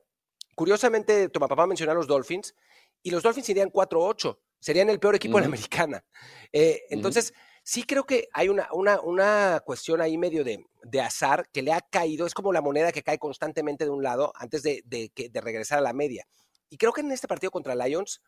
[0.56, 2.56] Curiosamente, tu papá mencionó a los Dolphins
[3.04, 4.40] y los Dolphins irían 4-8.
[4.60, 6.04] Serían el peor equipo de la americana.
[6.52, 11.50] Eh, entonces, sí creo que hay una, una, una cuestión ahí medio de, de, azar
[11.52, 12.26] que le ha caído.
[12.26, 15.80] Es como la moneda que cae constantemente de un lado antes de, de, de regresar
[15.80, 16.26] a la media.
[16.76, 18.22] Y creo que en este partido contra Lions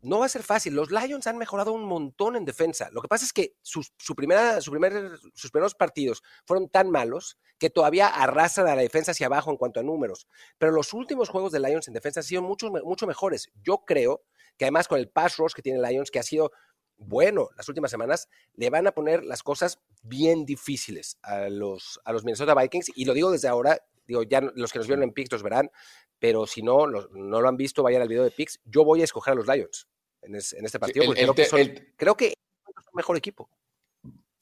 [0.00, 0.72] no va a ser fácil.
[0.72, 2.88] Los Lions han mejorado un montón en defensa.
[2.92, 8.74] Lo que pasa es que sus, primeros partidos fueron tan malos que todavía arrastran a
[8.74, 10.26] la defensa hacia abajo en cuanto a números.
[10.56, 13.50] Pero los últimos juegos de Lions en defensa han sido mucho, mucho mejores.
[13.62, 14.22] Yo creo
[14.56, 16.52] que además con el pass rush que tiene Lions, que ha sido
[16.96, 22.14] bueno las últimas semanas, le van a poner las cosas bien difíciles a los, a
[22.14, 22.92] los Minnesota Vikings.
[22.94, 25.70] Y lo digo desde ahora, digo, ya los que nos vieron en Pix los verán,
[26.18, 28.60] pero si no, no lo han visto, vayan al video de Pix.
[28.64, 29.88] Yo voy a escoger a los Lions
[30.22, 31.60] en, este partido, porque creo, que son,
[31.96, 32.34] creo que es
[32.76, 33.48] un mejor equipo.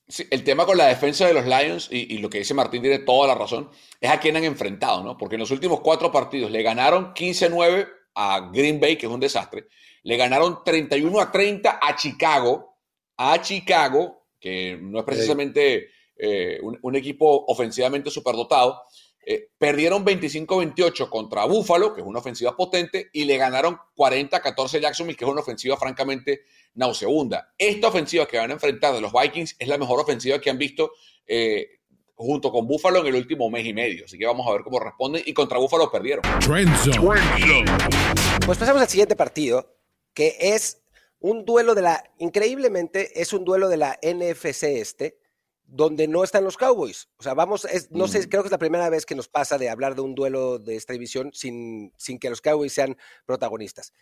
[0.07, 2.99] Sí, el tema con la defensa de los Lions, y, lo que dice Martín tiene
[2.99, 3.71] toda la razón,
[4.01, 5.17] es a quien han enfrentado, ¿no?
[5.17, 9.21] Porque en los últimos cuatro partidos le ganaron 15-9 a Green Bay, que es un
[9.21, 9.69] desastre,
[10.03, 12.77] le ganaron 31 a 30 a Chicago,
[13.17, 18.83] a Chicago, que no es precisamente eh, un, equipo ofensivamente superdotado,
[19.25, 24.81] eh, perdieron 25-28 contra Buffalo, que es una ofensiva potente, y le ganaron 40-14 a
[24.81, 26.43] Jacksonville, que es una ofensiva francamente
[26.75, 27.55] nauseabunda.
[27.57, 30.59] Esta ofensiva que van a enfrentar de los Vikings es la mejor ofensiva que han
[30.59, 30.93] visto
[31.27, 31.79] eh,
[32.15, 34.05] junto con Buffalo en el último mes y medio.
[34.07, 35.23] Así que vamos a ver cómo responden.
[35.25, 36.23] Y contra Buffalo perdieron.
[38.45, 39.77] Pues pasamos al siguiente partido,
[40.15, 40.83] que es
[41.21, 45.19] un duelo de la, increíblemente, es un duelo de la NFC este,
[45.75, 47.09] donde no están los Cowboys.
[47.17, 48.29] O sea, vamos, no sé, mm.
[48.29, 50.77] creo que es la primera vez que nos pasa de hablar de un duelo de
[50.77, 53.95] esta división sin, sin que los Cowboys sean protagonistas.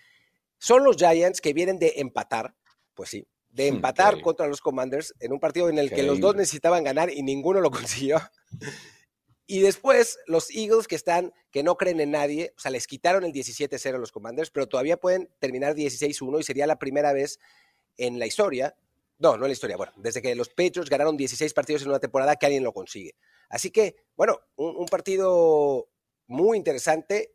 [0.58, 2.56] Son los Giants que vienen de empatar,
[2.94, 6.34] pues sí, de empatar contra los Commanders en un partido en el que los dos
[6.34, 8.18] necesitaban ganar y ninguno lo consiguió.
[9.46, 13.22] Y después los Eagles que están, que no creen en nadie, o sea, les quitaron
[13.22, 17.38] el 17-0 a los Commanders, pero todavía pueden terminar 16-1 y sería la primera vez
[17.96, 18.74] en la historia,
[19.20, 22.00] no, no en la historia, bueno, desde que los Patriots ganaron 16 partidos en una
[22.00, 23.14] temporada que alguien lo consigue.
[23.50, 25.88] Así que, bueno, un partido
[26.26, 27.34] muy interesante.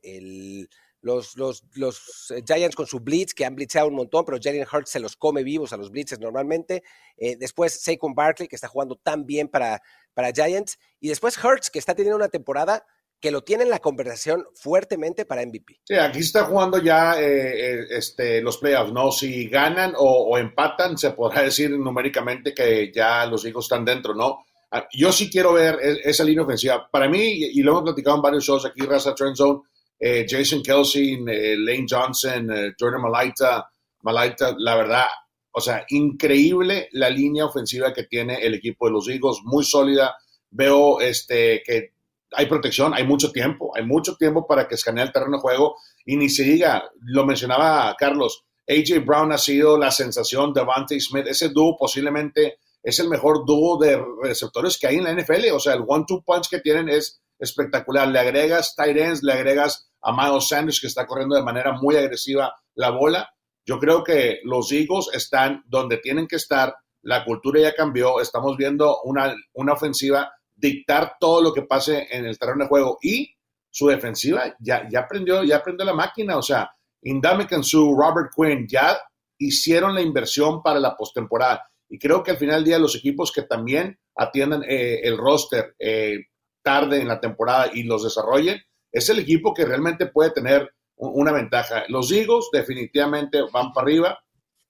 [1.01, 4.65] Los, los, los, eh, Giants con su blitz, que han blitzado un montón, pero Jalen
[4.71, 6.81] Hurts se los come vivos a los blitzes normalmente.
[7.17, 9.83] Eh, después Saquon Barkley, que está jugando tan bien para,
[10.15, 10.79] para Giants.
[10.99, 12.87] Y después Hurts, que está teniendo una temporada
[13.19, 15.79] que lo tiene en la conversación fuertemente para MVP.
[15.83, 19.11] Sí, aquí está jugando ya eh, este, los playoffs, ¿no?
[19.11, 24.45] Si ganan o, empatan, se podrá decir numéricamente que ya los hijos están dentro, ¿no?
[24.71, 26.87] Ah, yo sí quiero ver e, esa línea ofensiva.
[26.91, 29.61] Para mí, y lo hemos platicado en varios shows aquí, Raza Trend Zone,
[29.99, 35.05] eh, Jason Kelsey, eh, Lane Johnson, eh, Jordan Malaita, Malaita, la verdad,
[35.51, 40.15] o sea, increíble la línea ofensiva que tiene el equipo de los Eagles, muy sólida.
[40.51, 41.94] Veo este, que
[42.35, 45.75] hay protección, hay mucho tiempo, hay mucho tiempo para que escanee el terreno de juego
[46.05, 50.99] y ni se diga, lo mencionaba Carlos, AJ Brown ha sido la sensación de Devante
[50.99, 55.51] Smith, ese dúo posiblemente es el mejor dúo de receptores que hay en la NFL,
[55.53, 58.07] o sea, el one-two punch que tienen es espectacular.
[58.07, 61.95] Le agregas tight ends, le agregas a Miles Sanders, que está corriendo de manera muy
[61.95, 63.29] agresiva la bola.
[63.65, 66.75] Yo creo que los Eagles están donde tienen que estar.
[67.01, 68.19] La cultura ya cambió.
[68.19, 72.97] Estamos viendo una, una ofensiva dictar todo lo que pase en el terreno de juego
[73.01, 73.35] y
[73.69, 76.37] su defensiva ya, aprendió, ya la máquina.
[76.37, 76.71] O sea,
[77.05, 78.97] Indame su Robert Quinn ya
[79.37, 81.63] hicieron la inversión para la postemporada.
[81.87, 85.75] Y creo que al final del día los equipos que también atiendan eh, el roster,
[85.77, 86.17] eh,
[86.63, 88.59] tarde en la temporada y los desarrollen,
[88.91, 91.83] es el equipo que realmente puede tener una ventaja.
[91.89, 94.19] Los Eagles definitivamente van para arriba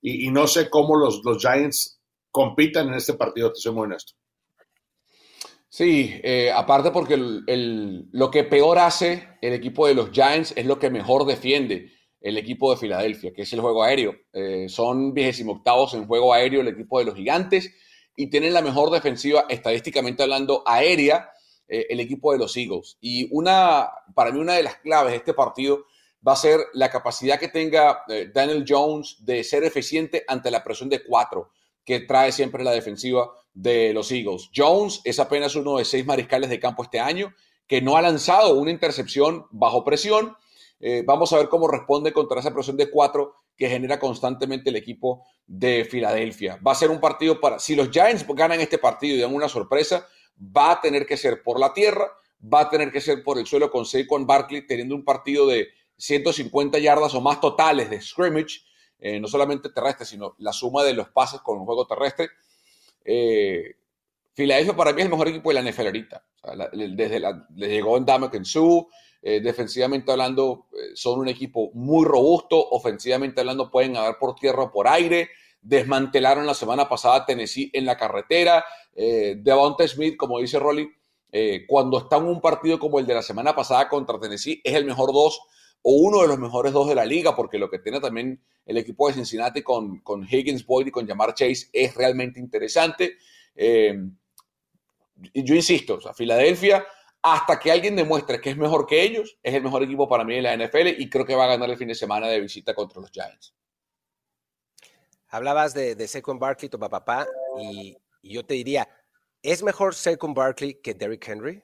[0.02, 4.14] y, no sé cómo los, los, Giants compitan en este partido, te soy muy honesto.
[5.70, 10.66] Sí, eh, aparte porque el, lo que peor hace el equipo de los Giants es
[10.66, 14.16] lo que mejor defiende el equipo de Filadelfia, que es el juego aéreo.
[14.34, 17.72] Eh, son vigésimo octavos en juego aéreo el equipo de los Gigantes
[18.16, 21.30] y tienen la mejor defensiva estadísticamente hablando aérea
[21.68, 22.98] eh, el equipo de los Eagles.
[23.02, 25.86] Y una, para mí una de las claves de este partido
[26.28, 30.64] va a ser la capacidad que tenga eh, Daniel Jones de ser eficiente ante la
[30.64, 31.52] presión de cuatro
[31.84, 34.52] que trae siempre la defensiva de los Eagles.
[34.56, 37.34] Jones es apenas uno de seis mariscales de campo este año
[37.68, 40.36] que no ha lanzado una intercepción bajo presión.
[40.80, 44.76] Eh, vamos a ver cómo responde contra esa presión de cuatro que genera constantemente el
[44.76, 46.60] equipo de Filadelfia.
[46.66, 49.48] Va a ser un partido para, si los Giants ganan este partido y dan una
[49.48, 50.06] sorpresa,
[50.40, 53.48] va a tener que ser por la tierra, va a tener que ser por el
[53.48, 58.60] suelo con Saquon Barkley teniendo un partido de 150 yardas o más totales de scrimmage,
[59.00, 62.30] eh, no solamente terrestre, sino la suma de los pases con un juego terrestre.
[63.06, 63.76] Eh,
[64.34, 66.26] Filadelfia para mí es el mejor equipo de la NFL ahorita.
[66.74, 68.90] desde la, le llegó en Kensu,
[69.22, 74.64] eh, defensivamente hablando, eh, son un equipo muy robusto, ofensivamente hablando, pueden haber por tierra
[74.64, 75.30] o por aire
[75.66, 78.64] desmantelaron la semana pasada Tennessee en la carretera.
[78.96, 80.88] Eh, Devonta Smith, como dice Rolly,
[81.32, 84.76] eh, cuando está en un partido como el de la semana pasada contra Tennessee, es
[84.76, 85.42] el mejor dos
[85.82, 88.78] o uno de los mejores dos de la liga, porque lo que tiene también el
[88.78, 93.18] equipo de Cincinnati con, con Higgins, Boyd y con Jamar Chase es realmente interesante.
[93.56, 93.98] Eh,
[95.34, 96.86] yo insisto, o Filadelfia,
[97.22, 100.36] hasta que alguien demuestre que es mejor que ellos, es el mejor equipo para mí
[100.36, 102.74] en la NFL y creo que va a ganar el fin de semana de visita
[102.74, 103.56] contra los Giants.
[105.30, 107.28] hablabas de, de Saquon Barkley, tu papá,
[107.60, 108.88] y, y yo te diría,
[109.42, 111.64] ¿es mejor Saquon Barkley que Derrick Henry?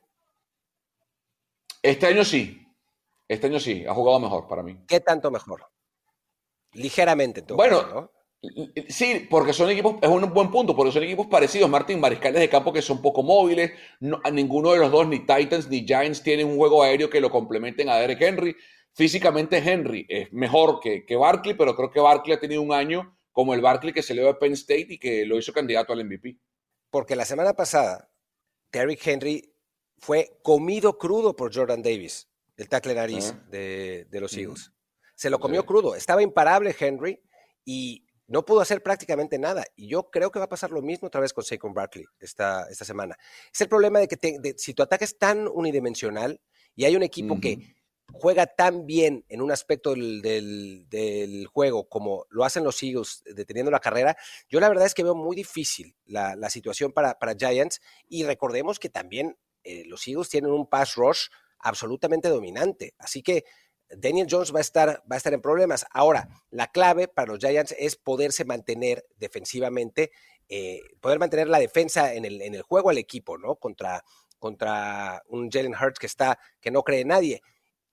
[1.81, 2.67] Este año sí.
[3.27, 4.83] Este año sí, ha jugado mejor para mí.
[4.87, 5.65] ¿Qué tanto mejor?
[6.73, 8.11] Ligeramente, todo Bueno, ¿no?
[8.89, 12.49] Sí, porque son equipos, es un buen punto, porque son equipos parecidos, Martín, mariscales de
[12.49, 13.71] campo que son poco móviles,
[14.23, 17.29] a ninguno de los dos, ni Titans ni Giants, tienen un juego aéreo que lo
[17.29, 18.55] complementen a Derek Henry.
[18.93, 23.15] Físicamente Henry es mejor que, que Barkley, pero creo que Barkley ha tenido un año
[23.31, 25.93] como el Barkley que se le dio a Penn State y que lo hizo candidato
[25.93, 26.37] al MVP.
[26.89, 28.11] Porque la semana pasada,
[28.71, 29.53] Derrick Henry
[29.97, 33.47] fue comido crudo por Jordan Davis, el tackle nariz ah.
[33.49, 34.71] de, los Eagles.
[35.21, 35.93] Se lo comió crudo.
[35.93, 37.21] Estaba imparable Henry
[37.63, 39.63] y no pudo hacer prácticamente nada.
[39.75, 42.67] Y yo creo que va a pasar lo mismo otra vez con Saquon Barkley esta,
[42.71, 43.15] esta semana.
[43.53, 46.41] Es el problema de que si tu ataque es tan unidimensional
[46.75, 47.75] y hay un equipo que
[48.11, 53.79] juega tan bien en un aspecto del, juego como lo hacen los Eagles deteniendo la
[53.79, 54.17] carrera,
[54.49, 57.79] yo la verdad es que veo muy difícil la, situación para, para, Giants
[58.09, 61.27] y recordemos que también eh, los Eagles tienen un pass rush
[61.59, 62.95] absolutamente dominante.
[62.97, 63.45] Así que
[63.97, 65.85] Daniel Jones va a estar, va a estar en problemas.
[65.91, 70.11] Ahora, la clave para los Giants es poderse mantener defensivamente,
[70.49, 73.55] eh, poder mantener la defensa en el, en el, juego al equipo, ¿no?
[73.55, 74.03] Contra,
[74.39, 77.41] contra un Jalen Hurts que está, que no cree nadie.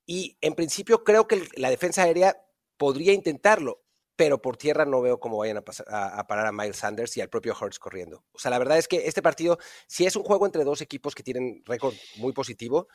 [0.07, 2.37] Y en principio creo que la defensa aérea
[2.77, 3.83] podría intentarlo,
[4.17, 7.29] pero por tierra no veo cómo vayan a, a, parar a Miles Sanders y al
[7.29, 8.25] propio Hurts corriendo.
[8.33, 11.15] O sea, la verdad es que este partido, si es un juego entre dos equipos
[11.15, 12.89] que tienen récord muy positivo,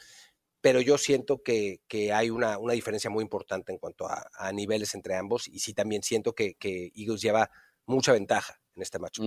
[0.64, 1.82] pero yo siento que,
[2.14, 6.34] hay una, diferencia muy importante en cuanto a, niveles entre ambos y sí también siento
[6.34, 6.56] que,
[6.96, 7.52] Eagles lleva
[7.86, 9.20] mucha ventaja en este match.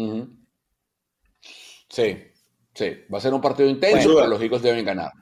[1.90, 2.16] Sí,
[2.72, 5.12] sí, va a ser un partido intenso, pero los Eagles deben ganar.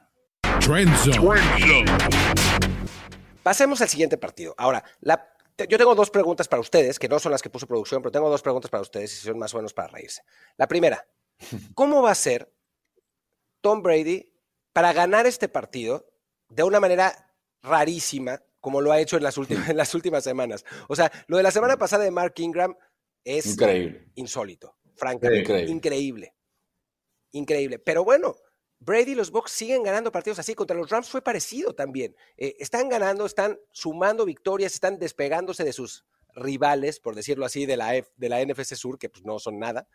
[3.43, 4.55] Pasemos al siguiente partido.
[4.57, 4.85] Ahora,
[5.69, 8.31] yo tengo dos preguntas para ustedes, que no son las que puso producción, pero tengo
[8.31, 10.23] dos preguntas para ustedes y son más o menos para reírse.
[10.57, 11.05] La primera,
[11.75, 12.55] ¿cómo va a ser
[13.61, 14.34] Tom Brady
[14.75, 16.07] para ganar este partido
[16.51, 17.33] de una manera
[17.63, 20.67] rarísima, como lo ha hecho en las últimas, en las últimas semanas.
[20.89, 22.77] O sea, lo de la semana pasada de Mark Ingram
[23.25, 24.11] es increíble.
[24.17, 25.65] insólito, francamente.
[25.65, 26.35] Increíble.
[27.33, 27.79] increíble.
[27.79, 28.35] Pero bueno,
[28.81, 30.55] Brady y los Bucks siguen ganando partidos así.
[30.55, 32.15] Contra los Rams fue parecido también.
[32.37, 37.77] Eh, están ganando, están sumando victorias, están despegándose de sus rivales, por decirlo así, de
[37.77, 39.87] la, de la NFC Sur, que pues no son nada.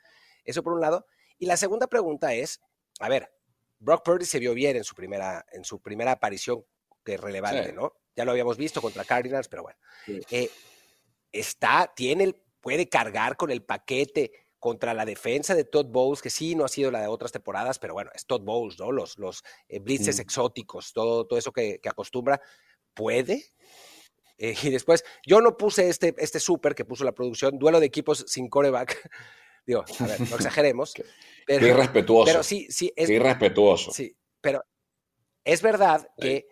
[0.45, 1.05] Eso por un lado.
[1.37, 2.61] Y la segunda pregunta es,
[2.99, 3.29] a ver,
[3.79, 6.65] Brock Purdy se vio bien en su primera, en su primera aparición
[7.03, 7.93] que es relevante, ¿no?
[8.15, 9.79] Ya lo habíamos visto contra Cardinals, pero bueno.
[10.29, 10.49] Eh,
[11.31, 16.53] está, tiene, puede cargar con el paquete contra la defensa de Todd Bowles, que sí
[16.53, 18.91] no ha sido la de otras temporadas, pero bueno, es Todd Bowles, ¿no?
[18.91, 20.21] Los, los eh, blitzes mm.
[20.21, 22.41] exóticos, todo, todo eso que, acostumbra,
[22.93, 23.45] puede.
[24.37, 27.85] Eh, y después, yo no puse este, este súper que puso la producción, duelo de
[27.85, 29.09] equipos sin coreback.
[29.65, 30.93] Digo, a ver, no exageremos.
[31.45, 32.31] Pero, Qué irrespetuoso.
[32.31, 32.93] Pero sí, sí.
[32.95, 33.91] Es, Qué irrespetuoso.
[33.91, 34.63] Sí, pero
[35.43, 36.45] es verdad que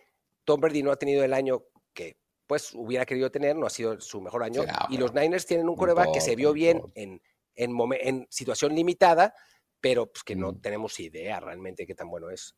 [0.44, 2.18] Tom Brady no ha tenido el año que
[2.48, 4.64] pues hubiera querido tener, no ha sido su mejor año.
[4.90, 7.22] y los Niners tienen un coreback que se vio bien en,
[7.54, 9.36] en, en, situación limitada,
[9.80, 10.62] pero pues que no mm.
[10.62, 12.56] tenemos idea realmente qué tan bueno es.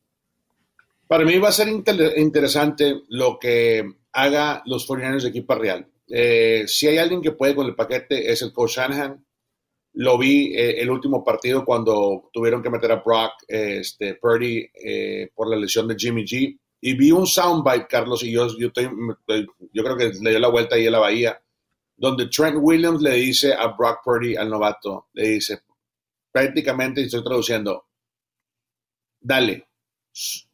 [1.06, 5.90] Para mí va a ser interesante lo que haga los 49ers de equipa real.
[6.08, 9.24] Eh, si hay alguien que puede con el paquete es el coach Shanahan.
[10.00, 15.30] Lo vi eh, el último partido cuando tuvieron que meter a Brock este, Purdy eh,
[15.34, 16.58] por la lesión de Jimmy G.
[16.80, 20.76] Y vi un soundbite, Carlos, y yo, yo, yo creo que le dio la vuelta
[20.76, 21.42] ahí a la bahía,
[21.94, 25.64] donde Trent Williams le dice a Brock Purdy, al novato, le dice,
[26.32, 27.84] prácticamente, estoy traduciendo,
[29.20, 29.68] dale,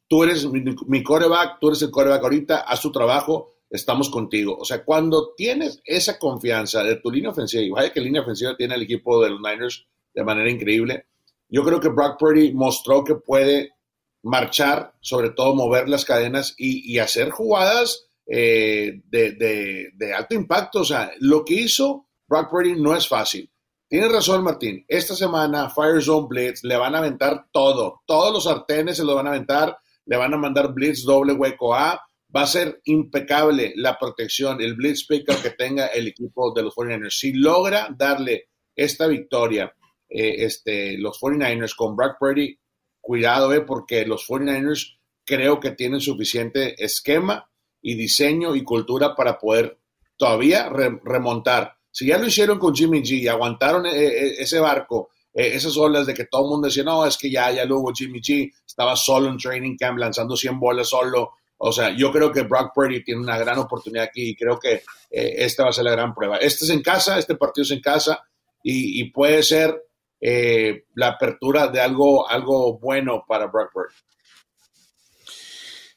[0.09, 4.57] tú eres mi, mi coreback, tú eres el coreback ahorita, haz tu trabajo, estamos contigo.
[4.59, 8.57] O sea, cuando tienes esa confianza de tu línea ofensiva, y vaya que línea ofensiva
[8.57, 11.07] tiene el equipo de los Niners de manera increíble,
[11.49, 13.75] yo creo que Brock Purdy mostró que puede
[14.23, 20.81] marchar, sobre todo mover las cadenas y, hacer jugadas eh, de, alto impacto.
[20.81, 23.51] O sea, lo que hizo Brock Purdy no es fácil.
[23.89, 24.85] Tienes razón, Martín.
[24.89, 28.03] Esta semana, Fire Zone Blitz, le van a aventar todo.
[28.05, 29.79] Todos los sartenes se lo van a aventar.
[30.07, 32.01] Le van a mandar Blitz doble hueco A
[32.35, 36.75] va a ser impecable la protección, el blitz picker que tenga el equipo de los
[36.75, 37.11] 49ers.
[37.11, 39.75] Si logra darle esta victoria,
[40.09, 42.59] eh, este, los 49ers con Brock Purdy,
[43.01, 47.49] cuidado, eh, porque los 49ers creo que tienen suficiente esquema
[47.81, 49.79] y diseño y cultura para poder
[50.17, 51.75] todavía remontar.
[51.91, 56.15] Si ya lo hicieron con Jimmy G y aguantaron eh, ese barco, esas olas de
[56.15, 59.29] que todo el mundo decía, no, es que ya, ya luego Jimmy G estaba solo
[59.29, 63.21] en training camp lanzando 100 bolas solo, o sea, yo creo que Brock Purdy tiene
[63.21, 64.75] una gran oportunidad aquí y creo que
[65.11, 66.37] eh, esta va a ser la gran prueba.
[66.37, 68.23] Este es en casa, este partido es en casa
[68.63, 69.81] y, puede ser
[70.21, 73.71] eh, la apertura de algo, algo bueno para Brock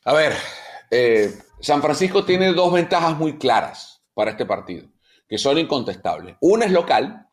[0.06, 0.34] A ver,
[0.92, 4.88] eh, San Francisco tiene dos ventajas muy claras para este partido,
[5.28, 6.36] que son incontestables.
[6.42, 7.28] Una es local,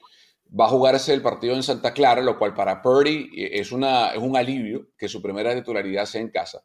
[0.58, 4.18] va a jugarse el partido en Santa Clara, lo cual para Purdy es, una, es
[4.18, 6.62] un alivio que su primera titularidad sea en casa.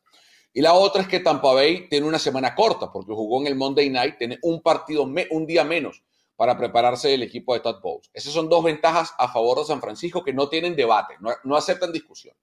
[0.53, 3.55] Y la otra es que Tampa Bay tiene una semana corta, porque jugó en el
[3.55, 6.03] Monday Night, tiene un partido, un día menos
[6.35, 8.09] para prepararse el equipo de Todd Bowles.
[8.13, 11.91] Esas son dos ventajas a favor de San Francisco que no tienen debate, no, aceptan
[11.91, 12.35] discusión.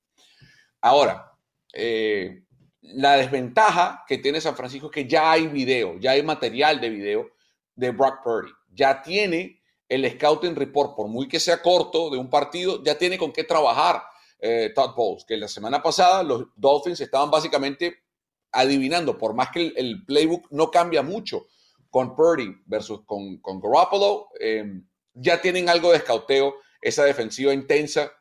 [0.81, 1.33] Ahora,
[1.73, 2.45] eh,
[2.81, 6.89] la desventaja que tiene San Francisco es que ya hay video, ya hay material de
[6.91, 7.31] video
[7.75, 8.53] de Brock Purdy.
[8.73, 13.19] Ya tiene el scouting report, por muy que sea corto de un partido, ya tiene
[13.19, 14.03] con qué trabajar
[14.41, 18.05] eh, Todd Bowles, que la semana pasada los Dolphins estaban básicamente
[18.53, 21.47] adivinando, por más que el, playbook no cambia mucho
[21.91, 24.81] con Purdy versus con, Garoppolo, eh,
[25.15, 28.13] ya tienen algo de escauteo, esa defensiva intensa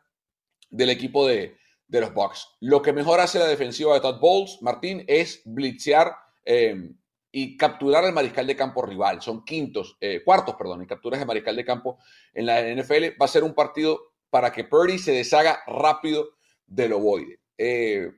[0.70, 1.56] del equipo de,
[1.88, 2.48] de, los Bucks.
[2.62, 6.92] Lo que mejor hace la defensiva de Todd Bowles, Martín, es blitzear eh,
[7.32, 9.22] y capturar al mariscal de campo rival.
[9.22, 12.00] Son quintos, cuartos, perdón, en capturas de mariscal de campo
[12.34, 13.22] en la NFL.
[13.22, 16.30] Va a ser un partido para que Purdy se deshaga rápido
[16.66, 17.40] del ovoide.
[17.58, 18.12] Eh,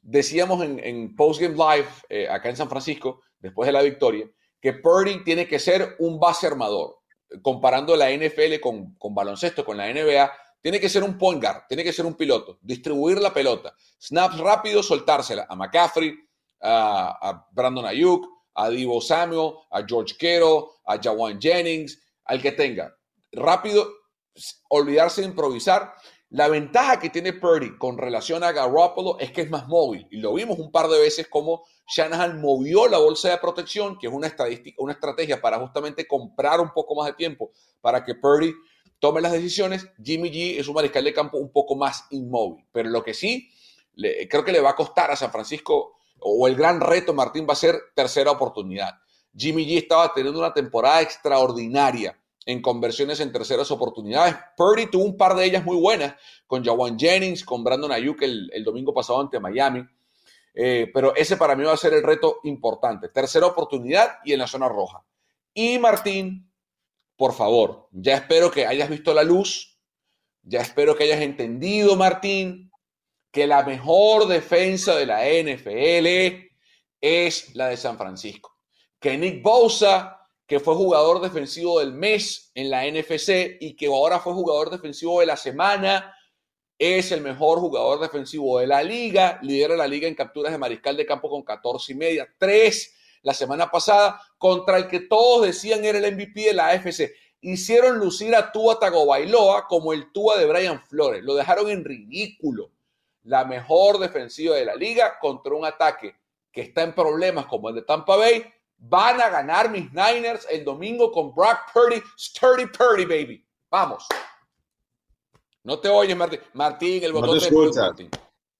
[0.00, 4.28] decíamos en, Postgame Live, eh, acá en San Francisco, después de la victoria,
[4.60, 6.98] que Purdy tiene que ser un base armador.
[7.42, 11.84] Comparando la NFL con, baloncesto, con la NBA, tiene que ser un point guard, tiene
[11.84, 16.14] que ser un piloto, distribuir la pelota, snaps rápidos, soltársela a McCaffrey,
[16.62, 22.52] a, a Brandon Ayuk, a Divo Samuel, a George Kittle, a Jawan Jennings, al que
[22.52, 22.92] tenga.
[23.30, 23.97] Rápido
[24.68, 25.94] olvidarse de improvisar.
[26.30, 30.06] La ventaja que tiene Purdy con relación a Garoppolo es que es más móvil.
[30.10, 34.08] Y lo vimos un par de veces como Shanahan movió la bolsa de protección, que
[34.08, 38.14] es una, estadística, una estrategia para justamente comprar un poco más de tiempo para que
[38.14, 38.52] Purdy
[38.98, 39.86] tome las decisiones.
[40.02, 42.62] Jimmy G es un mariscal de campo un poco más inmóvil.
[42.72, 43.48] Pero lo que sí,
[44.28, 47.54] creo que le va a costar a San Francisco, o el gran reto, Martín, va
[47.54, 48.94] a ser tercera oportunidad.
[49.34, 52.18] Jimmy G estaba teniendo una temporada extraordinaria
[52.48, 54.34] en conversiones en terceras oportunidades.
[54.56, 56.14] Purdy tuvo un par de ellas muy buenas
[56.46, 59.86] con Jawan Jennings, con Brandon Ayuk el, domingo pasado ante Miami.
[60.54, 63.10] Eh, pero ese para mí va a ser el reto importante.
[63.10, 65.04] Tercera oportunidad y en la zona roja.
[65.52, 66.50] Y Martín,
[67.16, 69.78] por favor, ya espero que hayas visto la luz,
[70.42, 72.70] ya espero que hayas entendido, Martín,
[73.30, 76.48] que la mejor defensa de la NFL
[76.98, 78.56] es la de San Francisco.
[78.98, 80.17] Que Nick Bosa
[80.48, 85.20] que fue jugador defensivo del mes en la NFC y que ahora fue jugador defensivo
[85.20, 86.16] de la semana.
[86.78, 90.96] Es el mejor jugador defensivo de la liga, lidera la liga en capturas de mariscal
[90.96, 95.84] de campo con 14 y media, 3 la semana pasada, contra el que todos decían
[95.84, 97.12] era el MVP de la AFC.
[97.42, 102.70] Hicieron lucir a Tua Tagovailoa como el Tua de Brian Flores, lo dejaron en ridículo.
[103.24, 106.16] La mejor defensiva de la liga contra un ataque
[106.50, 108.46] que está en problemas como el de Tampa Bay,
[108.78, 113.44] Van a ganar mis Niners el domingo con Brock Purdy, Sturdy Purdy, baby.
[113.70, 114.06] Vamos.
[115.64, 116.40] No te oyes, Martín.
[116.54, 118.10] Martín, el botón de mute,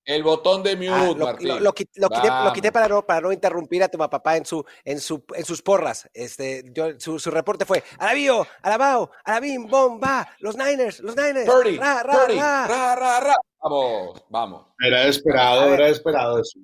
[0.05, 1.63] El botón de mute, ah, Martín.
[1.63, 5.45] Lo, quité, para, no, para no interrumpir a tu papá en, su, en, su, en
[5.45, 6.09] sus porras.
[6.13, 6.65] Este,
[6.99, 11.49] su, reporte fue, alabío, alabao, alabim, bomba, los Niners, los Niners.
[11.49, 12.95] Purdy, ra, ra, ra.
[12.97, 14.67] ra, ra, Vamos, vamos.
[14.81, 16.59] Era esperado, era esperado eso.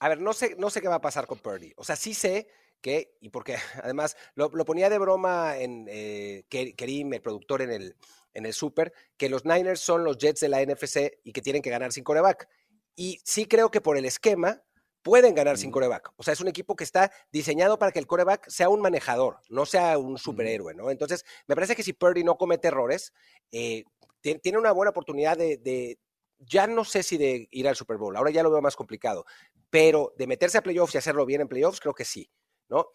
[0.00, 1.72] A ver, no sé, no sé qué va a pasar con Purdy.
[1.76, 2.48] O sea, sí sé
[2.80, 7.96] que, y porque además lo, ponía de broma en eh, Kerim, el productor en el,
[8.34, 11.62] en el Super, que los Niners son los Jets de la NFC y que tienen
[11.62, 12.48] que ganar sin coreback.
[12.96, 14.62] Y sí creo que por el esquema
[15.02, 16.12] pueden ganar sin coreback.
[16.16, 19.38] O sea, es un equipo que está diseñado para que el coreback sea un manejador,
[19.48, 20.90] no sea un superhéroe, ¿no?
[20.90, 23.12] Entonces, me parece que si Purdy no comete errores,
[23.52, 23.84] eh,
[24.20, 25.98] tiene una buena oportunidad de,
[26.40, 29.24] ya no sé si de ir al Super Bowl, ahora ya lo veo más complicado,
[29.68, 32.30] pero de meterse a playoffs y hacerlo bien en playoffs, creo que sí,
[32.68, 32.88] ¿no?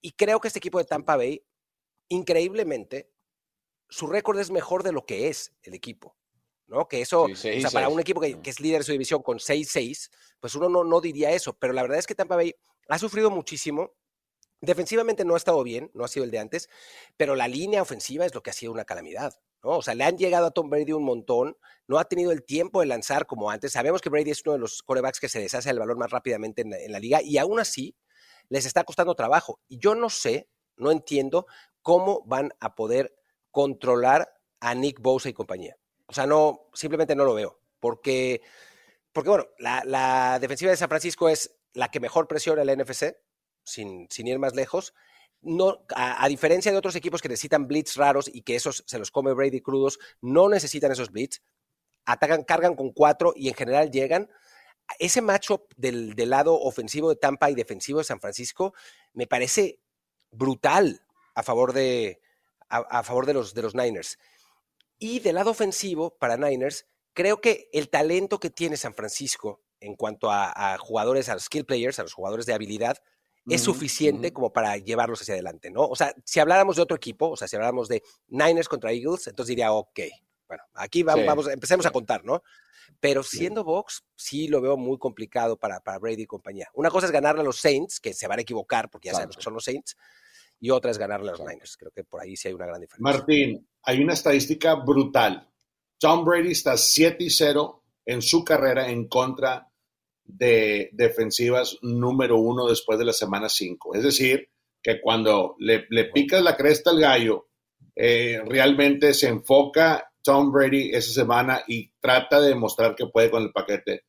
[0.00, 1.44] Y creo que este equipo de Tampa Bay,
[2.08, 3.10] increíblemente,
[3.88, 6.16] su récord es mejor de lo que es el equipo,
[6.66, 6.88] ¿no?
[6.88, 10.10] Que eso, o sea, para un equipo que, es líder de su división con 6-6,
[10.40, 12.54] pues uno no, no diría eso, pero la verdad es que Tampa Bay
[12.88, 13.92] ha sufrido muchísimo.
[14.60, 16.68] Defensivamente no ha estado bien, no ha sido el de antes,
[17.16, 19.34] pero la línea ofensiva es lo que ha sido una calamidad.
[19.62, 21.56] O sea, le han llegado a Tom Brady un montón,
[21.86, 23.72] no ha tenido el tiempo de lanzar como antes.
[23.72, 26.62] Sabemos que Brady es uno de los corebacks que se deshace el balón más rápidamente
[26.62, 27.96] en la, liga y aún así
[28.48, 29.60] les está costando trabajo.
[29.68, 31.46] Y yo no sé, no entiendo
[31.80, 33.14] cómo van a poder
[33.52, 35.76] controlar a Nick Bosa y compañía.
[36.06, 37.60] O sea, no, simplemente no lo veo.
[37.78, 38.42] Porque,
[39.12, 43.16] porque bueno, la, defensiva de San Francisco es la que mejor presiona el NFC,
[43.64, 44.92] sin ir más lejos.
[45.42, 49.10] No, a, diferencia de otros equipos que necesitan blitz raros y que esos se los
[49.10, 51.42] come Brady crudos, no necesitan esos blitz.
[52.04, 54.30] Atacan, cargan con cuatro y en general llegan.
[54.98, 58.72] Ese matchup del, lado ofensivo de Tampa y defensivo de San Francisco
[59.12, 59.80] me parece
[60.30, 62.20] brutal a favor de,
[62.68, 64.18] a, favor de, los, de los Niners.
[64.98, 69.96] Y del lado ofensivo, para Niners, creo que el talento que tiene San Francisco en
[69.96, 72.98] cuanto a, a jugadores, a los skill players, a los jugadores de habilidad,
[73.46, 75.82] es suficiente como para llevarlos hacia adelante, ¿no?
[75.82, 79.26] O sea, si habláramos de otro equipo, o sea, si habláramos de Niners contra Eagles,
[79.26, 80.00] entonces diría, ok,
[80.46, 82.42] bueno, aquí vamos, vamos empecemos a contar, ¿no?
[83.00, 86.68] Pero siendo Box, sí lo veo muy complicado para, para, Brady y compañía.
[86.74, 89.36] Una cosa es ganarle a los Saints, que se van a equivocar porque ya sabemos
[89.36, 89.96] que son los Saints,
[90.60, 91.76] y otra es ganarle a los Niners.
[91.76, 93.02] Creo que por ahí sí hay una gran diferencia.
[93.02, 95.50] Martín, hay una estadística brutal.
[95.98, 99.71] Tom Brady está 7 y 0 en su carrera en contra
[100.24, 103.94] de defensivas número uno después de la semana 5.
[103.94, 104.48] Es decir,
[104.82, 107.46] que cuando le, le picas la cresta al gallo,
[107.94, 113.42] eh, realmente se enfoca Tom Brady esa semana y trata de demostrar que puede con
[113.42, 114.04] el paquete.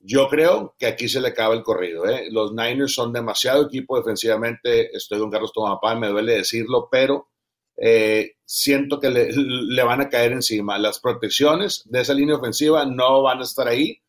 [0.00, 2.06] Yo creo que aquí se le acaba el corrido.
[2.06, 2.28] ¿eh?
[2.30, 4.94] Los Niners son demasiado equipo defensivamente.
[4.96, 7.28] Estoy con Carlos Tomapá, me duele decirlo, pero
[7.76, 10.78] eh, siento que le, le, van a caer encima.
[10.78, 14.00] Las protecciones de esa línea ofensiva no van a estar ahí,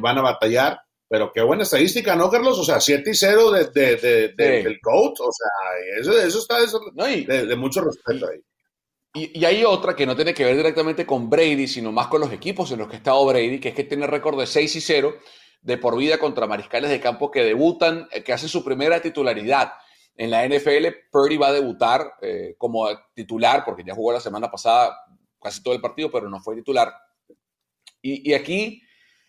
[0.00, 0.82] van a batallar
[1.12, 2.58] pero qué buena estadística, ¿no, Carlos?
[2.58, 5.20] O sea, 7 y 0 de, de, del coach.
[5.20, 8.40] O sea, eso, eso está de, mucho respeto ahí.
[9.12, 12.22] Y, y, hay otra que no tiene que ver directamente con Brady, sino más con
[12.22, 14.74] los equipos en los que ha estado Brady, que es que tiene récord de 6
[14.74, 15.14] y 0
[15.60, 19.74] de por vida contra mariscales de campo que debutan, eh, que hacen su primera titularidad.
[20.16, 24.50] En la NFL, Purdy va a debutar eh, como titular, porque ya jugó la semana
[24.50, 24.96] pasada
[25.42, 26.90] casi todo el partido, pero no fue titular.
[28.00, 28.80] Y, y aquí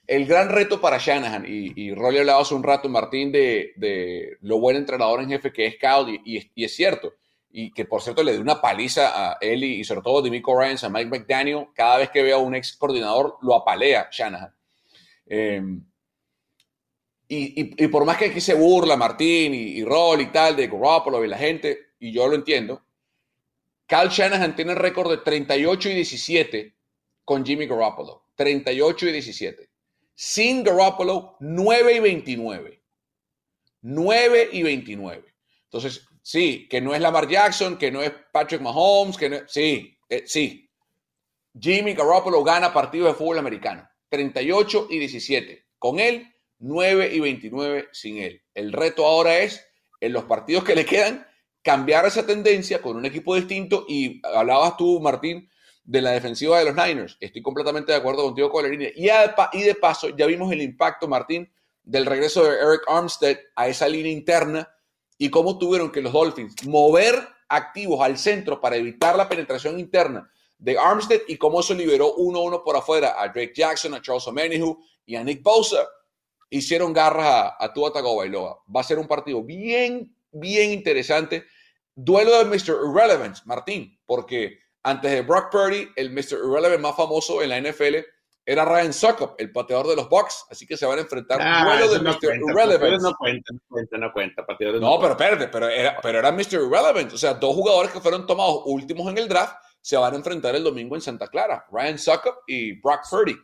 [0.06, 4.60] el gran reto para Shanahan, y, y Rolly hablaba hace un rato, Martín, de, lo
[4.60, 7.14] buen entrenador en jefe que es Cal, y, es cierto,
[7.50, 10.60] y que por cierto le dio una paliza a él y, sobre todo a Demico
[10.60, 14.54] Ryans, a Mike McDaniel, cada vez que ve a un ex coordinador lo apalea Shanahan.
[15.26, 15.86] Em,
[17.28, 21.28] y, por más que aquí se burla Martín y, Rolly y tal de Garoppolo y
[21.28, 22.84] la gente, y yo lo entiendo,
[23.88, 26.76] Cal Shanahan tiene récord de 38 y 17
[27.24, 28.24] con Jimmy Garoppolo.
[28.36, 29.73] 38 y 17.
[30.16, 32.84] Sin Garoppolo, 9 y 29.
[33.82, 35.24] 9 y 29.
[35.66, 39.98] Entonces, sí, que no es Lamar Jackson, que no es Patrick Mahomes, que no sí,
[40.10, 40.70] eh, sí.
[41.60, 43.88] Jimmy Garoppolo gana partidos de fútbol americano.
[44.10, 45.66] 38 y 17.
[45.80, 48.42] Con él, 9 y 29 sin él.
[48.54, 49.66] El reto ahora es,
[50.00, 51.28] en los partidos que le quedan,
[51.62, 53.86] cambiar esa tendencia con un equipo distinto.
[53.88, 55.50] Y hablabas tú, Martín,
[55.84, 57.18] de la defensiva de los Niners.
[57.20, 58.90] Estoy completamente de acuerdo contigo línea.
[58.96, 59.10] Y,
[59.58, 61.52] y de paso, ya vimos el impacto, Martín,
[61.84, 64.70] del regreso de Eric Armstead a esa línea interna
[65.18, 70.30] y cómo tuvieron que los Dolphins mover activos al centro para evitar la penetración interna
[70.58, 74.02] de Armstead y cómo eso liberó uno a uno por afuera a Drake Jackson, a
[74.02, 75.86] Charles Omenihu y a Nick Bosa.
[76.50, 78.64] Hicieron garras a, a Tua Tagovailoa.
[78.74, 81.44] Va a ser un partido bien, bien interesante.
[81.96, 82.78] Duelo de Mr.
[82.90, 86.40] Irrelevance, Martín, porque antes de Brock Purdy, el Mr.
[86.44, 88.06] Irrelevant más famoso en la NFL
[88.46, 90.46] era Ryan Suckup, el pateador de los Bucks.
[90.50, 92.36] Así que se van a enfrentar ah, duelo de Mr.
[92.36, 93.02] Irrelevant.
[93.02, 94.46] No cuenta, no cuenta, no cuenta.
[94.80, 96.54] no, pero espérate, pero era, pero era Mr.
[96.54, 97.14] Irrelevant.
[97.14, 100.56] O sea, dos jugadores que fueron tomados últimos en el draft se van a enfrentar
[100.56, 101.66] el domingo en Santa Clara.
[101.72, 103.36] Ryan Suckup y Brock Purdy.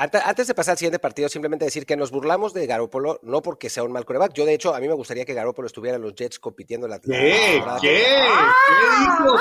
[0.00, 3.68] Antes de pasar al siguiente partido, simplemente decir que nos burlamos de Garoppolo, no porque
[3.68, 4.32] sea un mal coreback.
[4.32, 6.92] Yo, de hecho, a mí me gustaría que Garoppolo estuviera en los Jets compitiendo en
[6.92, 7.60] la ¿Qué?
[7.80, 8.04] ¿Qué?
[8.04, 9.36] ¿Qué dijo?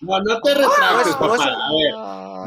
[0.00, 1.36] No, no, te retractes, papá.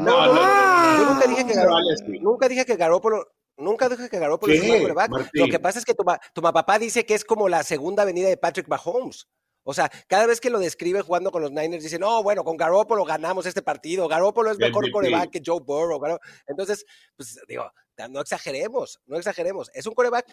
[0.00, 4.52] no, no, Yo nunca dije que Garoppolo, nunca dije que Garoppolo Nunca dije que Garoppolo
[4.52, 5.30] es un mal coreback.
[5.34, 6.04] Lo que pasa es que tu,
[6.34, 9.28] tu papá dice que es como la segunda venida de Patrick Mahomes.
[9.64, 12.56] O sea, cada vez que lo describe jugando con los Niners, dice, no, bueno, con
[12.56, 14.08] Garoppolo ganamos este partido.
[14.08, 16.00] Garoppolo es mejor coreback que Joe Burrow.
[16.46, 16.84] Entonces,
[17.16, 17.70] pues digo,
[18.10, 19.70] no exageremos, no exageremos.
[19.74, 20.32] Es un coreback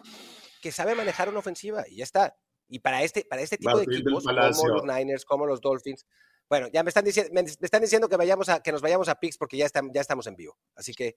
[0.60, 2.36] que sabe manejar una ofensiva y ya está.
[2.68, 6.06] Y para este, para este tipo de equipos, como los Niners, como los Dolphins,
[6.48, 9.14] bueno, ya me están, diciendo, me, están diciendo que vayamos a, que nos vayamos a
[9.14, 10.58] Pix porque ya, están, ya estamos en vivo.
[10.74, 11.16] Así que,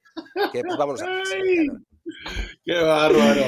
[0.51, 1.73] que pues vámonos a Pix.
[2.63, 3.45] ¡Qué bárbaro!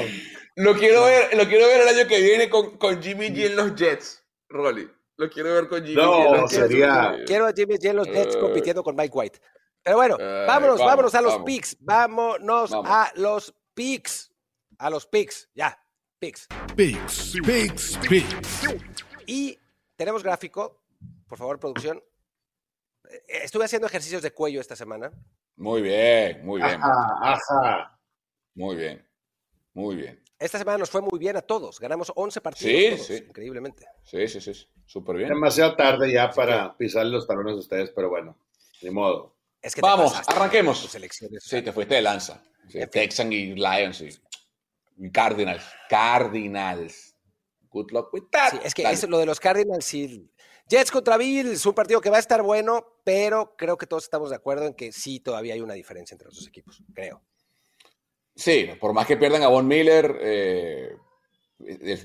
[0.56, 3.56] Lo quiero ver, lo quiero ver el año que viene con, con Jimmy G en
[3.56, 4.25] los Jets.
[4.48, 4.90] Rolly.
[5.16, 5.94] Lo quiero ver con Jimmy.
[5.96, 7.16] No, sería.
[7.26, 9.40] Quiero a Jimmy G en los Nets compitiendo con Mike White.
[9.82, 11.76] Pero bueno, vámonos, vámonos a los picks.
[11.80, 14.32] Vámonos a los picks.
[14.78, 15.78] A los picks, ya.
[16.18, 16.48] Picks.
[16.74, 18.74] Picks, picks, picks.
[19.26, 19.58] Y
[19.96, 20.82] tenemos gráfico.
[21.26, 22.02] Por favor, producción.
[23.08, 25.12] Eh, estuve haciendo ejercicios de cuello esta semana.
[25.56, 26.80] Muy bien, muy bien.
[26.82, 28.00] Ajá, ajá.
[28.54, 29.08] Muy bien,
[29.72, 30.22] muy bien.
[30.38, 31.80] Esta semana nos fue muy bien a todos.
[31.80, 33.00] Ganamos 11 partidos.
[33.00, 33.24] Sí, sí.
[33.26, 33.86] Increíblemente.
[34.04, 34.68] Sí, sí, sí.
[34.84, 35.30] Súper bien.
[35.30, 38.38] Demasiado tarde ya para pisar los talones de ustedes, pero bueno,
[38.82, 39.34] ni modo.
[39.62, 40.88] Es que Vamos, arranquemos.
[41.40, 42.42] Sí, te fuiste de lanza.
[42.90, 45.64] Texan y Lions y Cardinals.
[45.88, 47.14] Cardinals.
[47.70, 48.50] Good luck with that.
[48.50, 50.30] Sí, es que es lo de los Cardinals, sí.
[50.68, 54.30] Jets contra Bills, un partido que va a estar bueno, pero creo que todos estamos
[54.30, 57.22] de acuerdo en que sí todavía hay una diferencia entre los dos equipos, creo.
[58.36, 60.94] Sí, por más que pierdan a Von Miller, eh,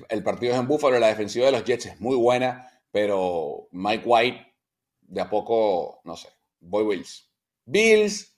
[0.09, 4.03] el, partido es en Buffalo, la defensiva de los Jets es muy buena, pero Mike
[4.05, 4.55] White,
[5.01, 6.29] de a poco, no sé,
[6.61, 7.29] voy Bills.
[7.65, 8.33] Bills.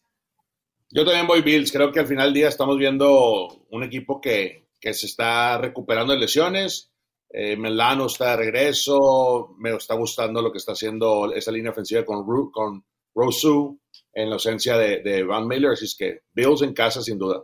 [0.90, 4.64] Yo también voy Bills, creo que al final del día estamos viendo un equipo que,
[4.82, 6.92] se está recuperando de lesiones.
[7.30, 12.04] Eh, Melano está de regreso, me está gustando lo que está haciendo esa línea ofensiva
[12.04, 12.84] con, con
[13.16, 13.80] Rosu
[14.12, 17.44] en la ausencia de, de Van Miller, así es que Bills en casa sin duda.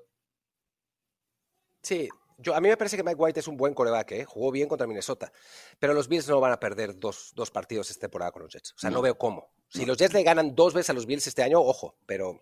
[1.82, 4.26] Sí, yo, a mí me parece que Mike White es un buen coreback, ¿eh?
[4.26, 5.32] jugó bien contra Minnesota,
[5.78, 8.74] pero los Bills no van a perder dos, dos partidos esta temporada con los Jets.
[8.74, 9.52] O sea, no, veo cómo.
[9.68, 12.40] Si los Jets le ganan dos veces a los Bills este año, ojo, pero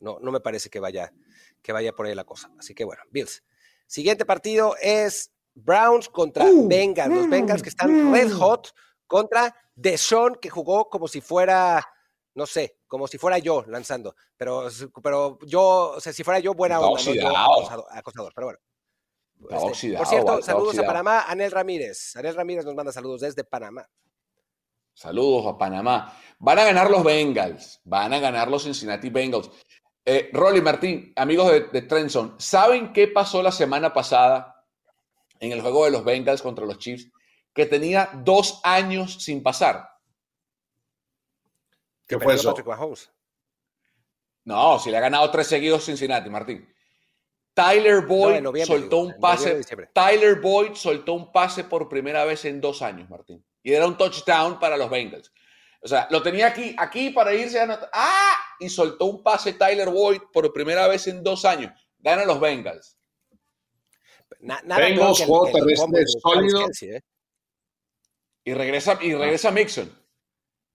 [0.00, 1.12] no, no me parece que vaya,
[1.62, 2.50] que vaya por ahí la cosa.
[2.58, 3.44] Así que bueno, Bills.
[3.86, 7.14] Siguiente partido es Browns contra uh, Bengals.
[7.14, 8.70] Los Bengals que están red hot
[9.06, 11.86] contra Deshaun, que jugó como si fuera
[12.38, 14.68] no sé, como si fuera yo lanzando, pero,
[15.02, 18.60] pero yo, o sea, si fuera yo, buena onda, no acosador, pero bueno.
[19.72, 22.14] Este, por cierto, saludos a Panamá, Anel Ramírez.
[22.14, 23.88] Anel Ramírez nos manda saludos desde Panamá.
[24.94, 26.16] Saludos a Panamá.
[26.38, 29.50] Van a ganar los Bengals, van a ganar los Cincinnati Bengals.
[30.04, 34.64] Eh, Rolly Martín, amigos de, de Trenson, ¿saben qué pasó la semana pasada
[35.40, 37.10] en el juego de los Bengals contra los Chiefs?
[37.52, 39.97] Que tenía dos años sin pasar.
[42.08, 42.54] ¿Qué fue eso?
[44.44, 46.66] No, si le ha ganado tres seguidos Cincinnati, Martín.
[47.52, 49.60] Tyler Boyd soltó un pase.
[49.92, 53.44] Tyler Boyd soltó un pase por primera vez en dos años, Martín.
[53.62, 55.30] Y era un touchdown para los Bengals.
[55.82, 58.36] O sea, lo tenía aquí, aquí para irse a ¡Ah!
[58.58, 61.72] Y soltó un pase Tyler Boyd por primera vez en dos años.
[61.98, 62.96] Ganan los Bengals.
[64.40, 65.26] Bengals,
[66.22, 66.66] sólido.
[66.82, 67.02] ¿eh?
[68.44, 70.07] Y regresa, y regresa Mixon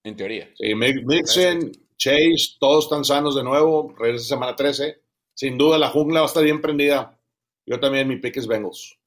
[0.03, 0.49] en teoría.
[0.55, 5.01] Sí, Mixon, Chase, todos están sanos de nuevo, regresa semana 13.
[5.33, 7.17] Sin duda la jungla va a estar bien prendida.
[7.65, 8.99] Yo también, mi pick es Bengals.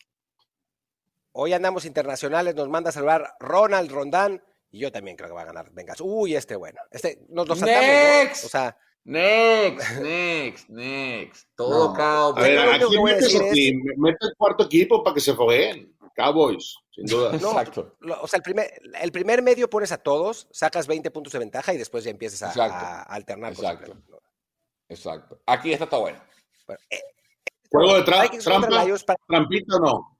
[1.33, 5.43] Hoy andamos internacionales, nos manda a salvar Ronald Rondán y yo también creo que va
[5.43, 6.01] a ganar Vengas.
[6.01, 6.81] Uy, este bueno.
[6.91, 8.45] Este nos lo saltamos, next.
[8.47, 11.49] O sea, next, next, next.
[11.55, 12.03] Todo no.
[12.03, 12.97] A ver, aquí
[13.99, 15.95] mete el cuarto equipo para que se fogueen.
[16.17, 17.31] Cowboys, sin duda.
[17.35, 17.97] Exacto.
[18.21, 21.75] o sea, el primer, el primer medio pones a todos, sacas 20 puntos de ventaja
[21.75, 23.53] y después ya empiezas a, alternar.
[23.53, 23.97] Exacto.
[24.89, 25.41] Exacto.
[25.47, 26.19] Aquí está todo bueno.
[26.91, 27.01] Eh,
[27.71, 29.17] ¿Juego de trampa?
[29.29, 30.19] ¿Trampita o no?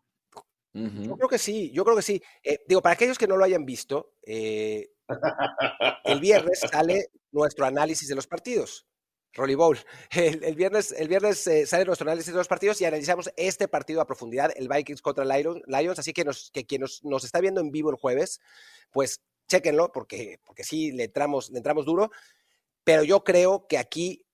[0.75, 2.23] Yo creo que sí, yo creo que sí.
[2.43, 4.91] Eh, digo, para aquellos que no lo hayan visto, eh,
[6.05, 8.87] el viernes sale nuestro análisis de los partidos.
[9.37, 9.79] Rolly Bowl.
[10.11, 14.01] El, viernes, el viernes eh, sale nuestro análisis de los partidos y analizamos este partido
[14.01, 15.99] a profundidad, el Vikings contra Lions.
[15.99, 18.41] Así que, que quien nos, está viendo en vivo el jueves,
[18.91, 22.11] pues chéquenlo, porque, porque sí le entramos, le entramos duro.
[22.85, 24.25] Pero yo creo que aquí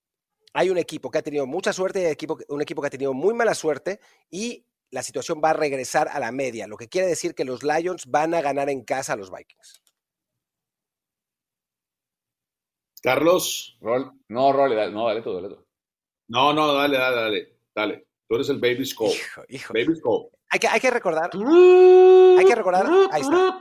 [0.53, 3.15] hay un equipo que ha tenido mucha suerte y equipo, un equipo que ha tenido
[3.15, 4.01] muy mala suerte
[4.31, 7.63] y la situación va a regresar a la media, lo que quiere decir que los
[7.63, 9.82] Lions van a ganar en casa a los Vikings.
[13.03, 13.77] Carlos.
[14.29, 15.67] no, Rolly, dale, no, dale tú, dale tú.
[16.29, 17.57] No, no, dale, dale, dale.
[17.75, 18.07] Dale.
[18.29, 19.11] Tú eres el Baby Skull.
[19.11, 19.75] Hijo, hijo.
[19.75, 20.29] Baby Skull.
[20.51, 21.31] Hay que, hay que recordar.
[21.35, 22.87] Hay que recordar.
[23.11, 23.59] Ahí está.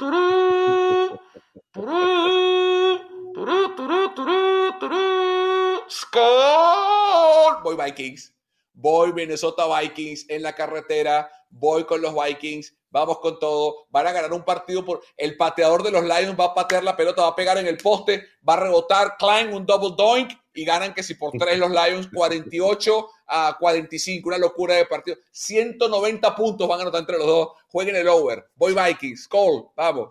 [5.90, 7.64] Skull.
[7.64, 8.34] Voy Vikings.
[8.82, 11.32] Voy Minnesota Vikings en la carretera.
[11.50, 15.82] Voy con los Vikings vamos con todo, van a ganar un partido por el pateador
[15.82, 18.54] de los Lions va a patear la pelota, va a pegar en el poste, va
[18.54, 23.10] a rebotar, Klein un double doink y ganan que si por tres los Lions 48
[23.28, 27.96] a 45, una locura de partido, 190 puntos van a anotar entre los dos, jueguen
[27.96, 30.10] el over, voy Vikings, Cole, vamos.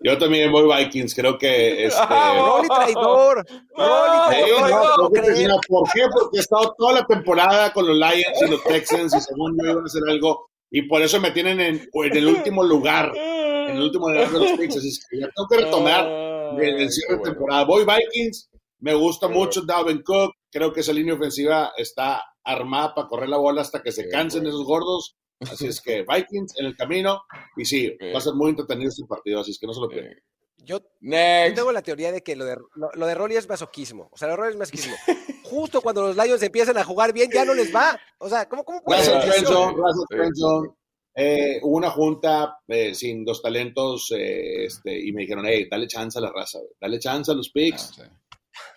[0.00, 2.00] Yo también voy Vikings, creo que este...
[2.08, 3.44] Rolly traidor.
[3.74, 5.60] traidor.
[5.68, 6.02] ¿Por qué?
[6.12, 9.72] Porque he estado toda la temporada con los Lions y los Texans y según yo
[9.72, 13.82] iban a hacer algo y por eso me tienen en, el último lugar, en el
[13.82, 14.76] último lugar de los picks.
[14.76, 17.64] Así que ya tengo que retomar ah, el, cierre de temporada.
[17.64, 18.50] Voy Vikings,
[18.80, 23.38] me gusta mucho Dalvin Cook, creo que esa línea ofensiva está armada para correr la
[23.38, 25.16] bola hasta que se cansen esos gordos.
[25.40, 27.22] Así es que Vikings en el camino,
[27.56, 29.88] y sí, va a ser muy entretenido este partido, así es que no se lo
[29.88, 30.14] pierdan.
[30.58, 34.08] Yo, tengo la teoría de que lo de, lo, de Rolly es masoquismo.
[34.10, 34.96] O sea, lo de Rolly es masoquismo.
[35.44, 37.96] justo cuando los Lions empiezan a jugar bien, ya no les va.
[38.18, 39.14] O sea, ¿cómo, cómo puede ser
[41.18, 45.86] eh, hubo una junta eh, sin dos talentos eh, este, y me dijeron, hey, dale
[45.86, 47.98] chance a la raza, dale chance a los picks.
[48.00, 48.10] Ah,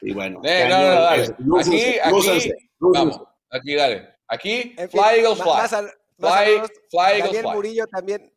[0.01, 1.24] y bueno, no, no, dale.
[1.60, 4.16] aquí, aquí, vamos, aquí, dale.
[4.30, 5.89] Aquí, fly Eagles fly.
[6.20, 8.32] Fly, fly Daniel Murillo también,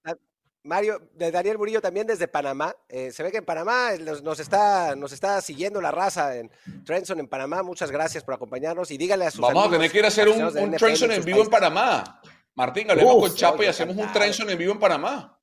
[0.64, 2.74] Mario, de Daniel Murillo también desde Panamá.
[2.88, 6.50] se ve que en Panamá nos, está, nos está siguiendo la raza en
[6.84, 7.62] Trenson en Panamá.
[7.62, 10.28] Muchas gracias por acompañarnos y díganle a sus Vamos a tener que ir a hacer
[10.28, 12.22] un, un Trenson en vivo en Panamá.
[12.54, 15.38] Martín, hablemos con Chapo y hacemos un trenson en vivo en Panamá.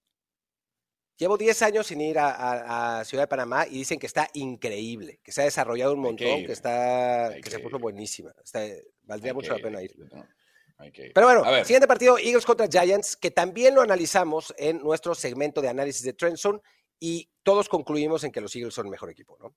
[1.17, 5.31] Llevo 10 años sin ir a, Ciudad de Panamá y dicen que está increíble, que
[5.31, 8.31] se ha desarrollado un montón, que, está, que, se puso buenísima.
[9.03, 9.91] valdría mucho la pena ir.
[11.13, 15.67] Pero bueno, siguiente partido, Eagles contra Giants, que también lo analizamos en nuestro segmento de
[15.67, 16.61] análisis de Trenson
[16.99, 19.55] y todos concluimos en que los Eagles son el mejor equipo, ¿no?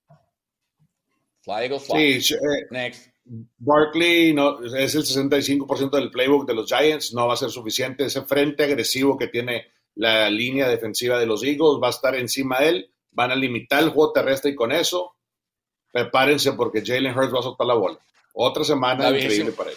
[1.42, 2.20] Fly Eagles, fly.
[2.20, 3.08] Sí, eh, Next.
[3.24, 8.04] Barkley no, es el 65% del playbook de los Giants, no va a ser suficiente.
[8.04, 12.60] Ese frente agresivo que tiene la línea defensiva de los Eagles va a estar encima
[12.60, 15.16] de él, van a limitar el juego terrestre y con eso,
[15.92, 17.98] prepárense porque Jalen Hurts va a soltar la bola.
[18.34, 19.76] Otra semana increíble para él.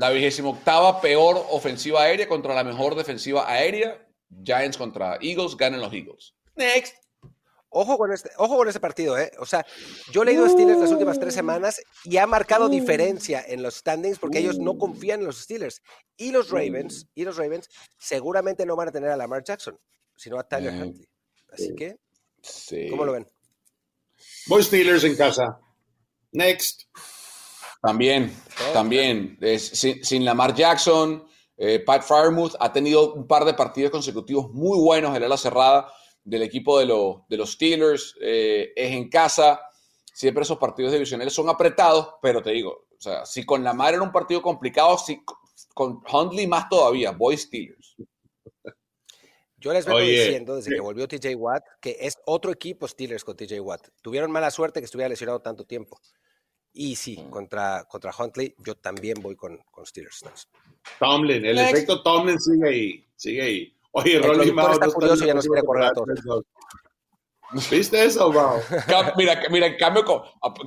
[0.00, 4.00] La vigésima octava peor ofensiva aérea contra la mejor defensiva aérea.
[4.42, 6.34] Giants contra Eagles, ganan los Eagles.
[6.56, 6.94] Next.
[7.68, 9.30] Ojo con, este, ojo con ese partido, ¿eh?
[9.38, 9.64] O sea,
[10.10, 12.70] yo he leído Steelers las últimas tres semanas y ha marcado mm.
[12.70, 15.82] diferencia en los standings porque ellos no confían en los Steelers.
[16.16, 19.78] Y los Ravens, y los Ravens seguramente no van a tener a Lamar Jackson,
[20.16, 20.82] sino a Tyler mm.
[20.82, 21.08] Huntley.
[21.52, 21.98] Así que,
[22.88, 23.26] ¿cómo lo ven?
[24.46, 25.60] Voy Steelers en casa.
[26.32, 26.84] Next.
[27.80, 28.34] También,
[28.72, 29.38] también.
[29.58, 31.24] sin, Lamar Jackson,
[31.56, 35.90] eh, Pat Firemouth ha tenido un par de partidos consecutivos muy buenos en la cerrada
[36.22, 36.86] del equipo de,
[37.28, 39.60] de los Steelers, eh, es en casa.
[40.12, 43.94] Siempre esos partidos divisionales son apretados, pero te digo, o sea, si con la madre
[43.94, 45.22] era un partido complicado, si
[45.74, 47.96] con Hundley más todavía, voy Steelers.
[49.56, 53.36] Yo les vengo diciendo desde que volvió TJ Watt que es otro equipo Steelers con
[53.36, 53.88] TJ Watt.
[54.00, 56.00] Tuvieron mala suerte que estuviera lesionado tanto tiempo.
[56.72, 60.22] Y sí, contra, contra Huntley, yo también voy con, con Steelers.
[60.98, 63.76] Tomlin, el efecto Tomlin sigue ahí, sigue ahí.
[63.92, 66.44] Oye, Rolly Mao está curioso ya no se quiere acordar todo.
[67.70, 68.60] ¿Viste eso, Mao?
[69.16, 70.04] mira, mira, cambio,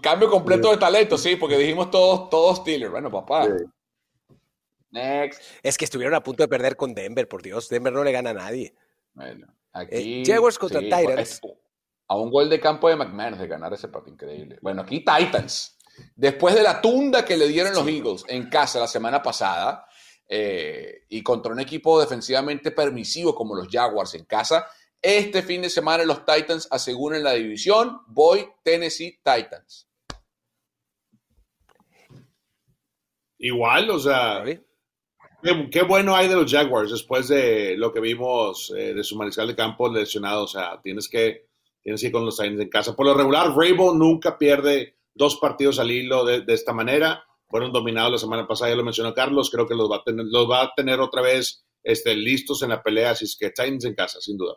[0.02, 2.92] cambio completo de talento, sí, porque dijimos todos, todos Steelers.
[2.92, 3.48] Bueno, papá.
[4.92, 5.42] Next.
[5.64, 7.70] Es que estuvieron a punto de perder con Denver, por Dios.
[7.70, 8.76] Denver no le gana a nadie.
[9.14, 10.22] Bueno, aquí.
[10.22, 11.42] Eh, Jaguars contra Titans.
[12.08, 14.60] A un gol de campo de McMahon de ganar ese partido increíble.
[14.62, 15.78] Bueno, aquí Titans.
[16.16, 19.88] Después de la tunda que le dieron los Eagles en casa la semana pasada,
[20.36, 24.66] eh, y contra un equipo defensivamente permisivo como los Jaguars en casa.
[25.02, 28.00] Este fin de semana los Titans aseguran la división.
[28.08, 29.88] Voy Tennessee Titans.
[33.38, 34.44] Igual, o sea,
[35.70, 39.48] qué, bueno hay de los Jaguars después de lo que vimos eh, de su mariscal
[39.48, 40.46] de campo lesionado.
[40.46, 41.48] O sea, tienes que,
[41.84, 42.96] tienes que ir con los Titans en casa.
[42.96, 48.12] Por lo regular, Vrabel nunca pierde dos partidos al hilo de esta manera fueron dominados
[48.12, 50.64] la semana pasada, ya lo mencionó Carlos, creo que los va a tener, los va
[50.64, 54.20] a tener otra vez este, listos en la pelea, así es que Titans en casa,
[54.20, 54.56] sin duda.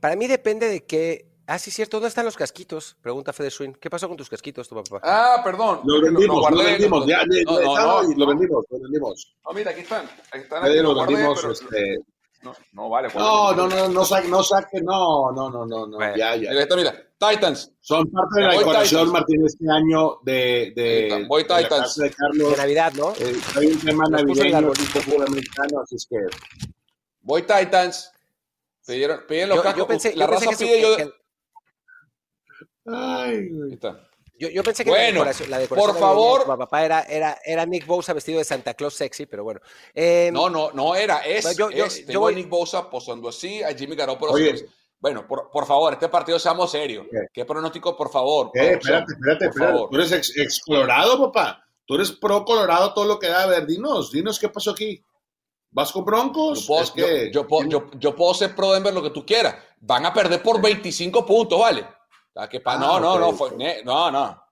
[0.00, 1.28] Para mí depende de qué.
[1.46, 1.98] Ah, sí, cierto.
[1.98, 2.96] ¿Dónde están los casquitos?
[3.02, 3.74] Pregunta Fede Swin.
[3.74, 5.00] ¿Qué pasó con tus casquitos, tu papá?
[5.02, 5.80] Ah, perdón.
[5.84, 7.06] Lo vendimos, lo vendimos.
[7.06, 9.36] Ya, no, no, lo vendimos, lo vendimos.
[9.44, 10.06] No, mira, aquí están.
[10.32, 10.82] Aquí están.
[10.82, 11.98] lo vendimos, este,
[12.42, 13.08] no, no vale.
[13.14, 16.00] No, no, no, no saque, no saque, no, no, no, no, no.
[16.16, 16.52] ya, ya.
[16.52, 17.72] Mira, mira, Titans.
[17.80, 21.96] Son parte de la decoración, Martín, este año de, de, Voy Titans.
[21.96, 22.50] De, Carlos.
[22.50, 23.12] de, Navidad, ¿no?
[23.12, 26.16] Eh, hay un tema navideño y fútbol americano, así es que.
[27.20, 28.10] Voy Titans.
[28.86, 29.78] Pidieron, piden los yo, cascos.
[29.78, 30.96] Yo pensé, la yo raza pide, yo.
[30.96, 31.10] Que...
[32.86, 33.78] Ay, güey.
[34.36, 36.40] Yo, yo, pensé que la decoración, la decoración por favor.
[36.40, 39.60] De papá era, era, era Nick Bosa vestido de Santa Claus sexy, pero bueno.
[39.94, 41.18] Eh, no, no, no era.
[41.18, 42.34] Es, yo, yo, es, yo voy...
[42.34, 44.32] Nick Bosa posando así, a Jimmy Garoppolo.
[44.32, 44.66] Oye.
[45.04, 47.06] Bueno, por, por, favor, este partido seamos serios.
[47.10, 48.50] ¿Qué, ¿Qué pronóstico, por favor?
[48.50, 48.72] ¿Qué?
[48.72, 49.78] Espérate, espérate, espérate.
[49.90, 51.62] Tú eres ex, ex, Colorado, papá.
[51.84, 53.42] Tú eres pro Colorado, todo lo que da.
[53.42, 55.04] A ver, dinos, dinos qué pasó aquí.
[55.72, 56.62] ¿Vas con Broncos?
[56.62, 57.30] Yo puedo, es que...
[57.30, 59.56] yo, yo, yo, yo puedo ser pro Denver lo que tú quieras.
[59.78, 61.86] Van a perder por 25 puntos, ¿vale?
[62.48, 62.76] Que pa...
[62.76, 63.50] ah, no, no, no, fue...
[63.84, 64.42] no, no.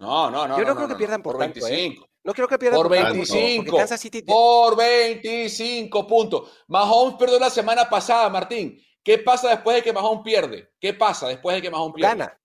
[0.00, 0.58] No, no, no.
[0.58, 2.04] Yo no, no creo que pierdan por, por 25.
[2.04, 2.10] ¿eh?
[2.24, 3.74] No creo que pierdan por, por 25.
[3.74, 4.20] Tanto, City...
[4.20, 6.50] Por 25 puntos.
[6.68, 8.78] Mahomes perdió la semana pasada, Martín.
[9.02, 10.72] ¿Qué pasa después de que Mahomes pierde?
[10.78, 12.08] ¿Qué pasa después de que Mahomes pierde?
[12.08, 12.40] Gana.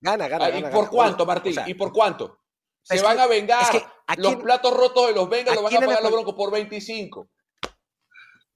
[0.00, 0.58] Gana, gana.
[0.58, 1.52] ¿Y por cuánto, Martín?
[1.52, 2.38] O sea, ¿Y por cuánto?
[2.82, 3.62] Se es van a vengar.
[3.62, 3.84] Es que
[4.16, 7.28] los platos rotos de los Bengals los van a pagar los Broncos por 25.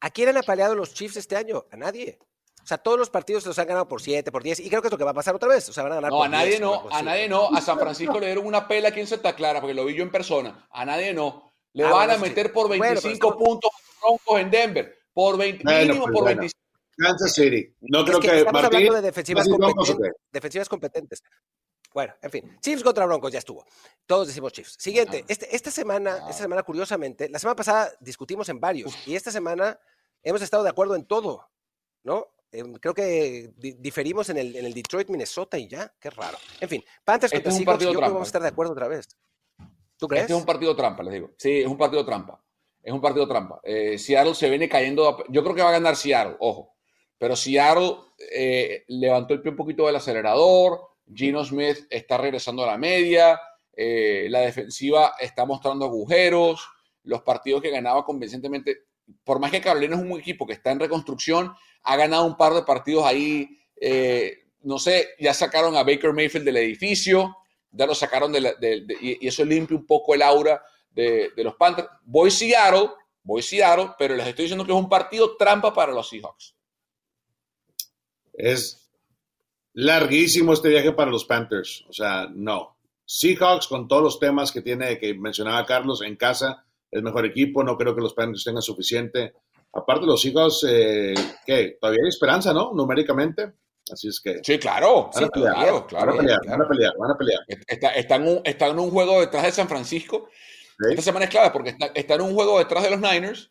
[0.00, 1.64] ¿A quién han apaleado los Chiefs este año?
[1.70, 2.18] A nadie.
[2.62, 4.80] O sea, todos los partidos se los han ganado por 7, por 10, y creo
[4.80, 5.68] que es lo que va a pasar otra vez.
[5.68, 7.48] O sea, van a ganar No, a nadie no, a nadie no.
[7.53, 10.03] A San Francisco le dieron una pela aquí en Santa Clara, porque lo vi yo
[10.03, 10.66] en persona.
[10.70, 11.53] A nadie no.
[11.72, 14.98] Le ah, van a meter por 25 puntos Broncos en Denver.
[15.12, 16.62] Por 20, mínimo pues por 25.
[16.97, 17.74] Kansas City.
[17.80, 21.22] No creo que, que estamos hablando de defensivas, competentes, defensivas competentes.
[21.95, 23.64] Bueno, en fin, Chiefs contra Broncos ya estuvo.
[24.07, 24.76] Todos decimos Chiefs.
[24.78, 25.26] Siguiente, ah.
[25.28, 26.32] este, esta semana, esta ah.
[26.32, 29.78] semana curiosamente, la semana pasada discutimos en varios y esta semana
[30.22, 31.49] hemos estado de acuerdo en todo,
[32.05, 32.28] ¿no?
[32.51, 36.36] Em, creo que diferimos en el, en el, Detroit, Minnesota y ya, qué raro.
[36.61, 38.88] En fin, Panthers este contra Seahawks, yo creo que vamos a estar de acuerdo otra
[38.88, 39.09] vez.
[39.97, 40.24] ¿Tú crees?
[40.24, 41.30] Este es un partido trampa, les digo.
[41.38, 42.43] Sí, es un partido trampa.
[42.82, 43.61] Es un partido trampa.
[43.62, 45.24] Eh, Seattle se viene cayendo.
[45.28, 46.74] Yo creo que va a ganar Seattle, ojo.
[47.23, 47.99] Pero Seattle
[48.33, 50.81] eh, levantó el pie un poquito del acelerador.
[51.14, 53.41] Gino Smith está regresando a la media.
[53.77, 56.66] Eh, la defensiva está mostrando agujeros.
[57.05, 58.87] Los partidos que ganaba convincentemente.
[59.23, 61.55] Por más que Carolina es un equipo que está en reconstrucción,
[61.85, 63.57] ha ganado un par de partidos ahí.
[64.62, 67.37] no sé, ya sacaron a Baker Mayfield del edificio.
[67.70, 70.61] Ya lo sacaron de, y eso limpia un poco el aura
[70.91, 71.89] de, los Panthers.
[72.03, 72.91] Voy Seattle,
[73.23, 76.57] voy Seattle, pero les estoy diciendo que es un partido trampa para los Seahawks.
[78.33, 78.91] Es
[79.74, 81.85] larguísimo este viaje para los Panthers.
[81.89, 82.76] O sea, no.
[83.05, 87.62] Seahawks, con todos los temas que tiene, que mencionaba Carlos, en casa, es mejor equipo.
[87.62, 89.35] No creo que los Panthers tengan suficiente.
[89.72, 91.14] Aparte, los Seahawks, eh,
[91.47, 91.78] ¿qué?
[91.80, 92.72] Todavía hay esperanza, ¿no?
[92.74, 93.53] Numéricamente.
[93.91, 94.41] Así es que.
[94.43, 95.11] Sí, claro.
[95.14, 97.41] Van a pelear, claro, claro, van a pelear, van a pelear, van a pelear.
[97.97, 100.28] Está, en un, está en un juego detrás de San Francisco
[100.91, 103.51] esta semana es clave porque está, en un juego detrás de los Niners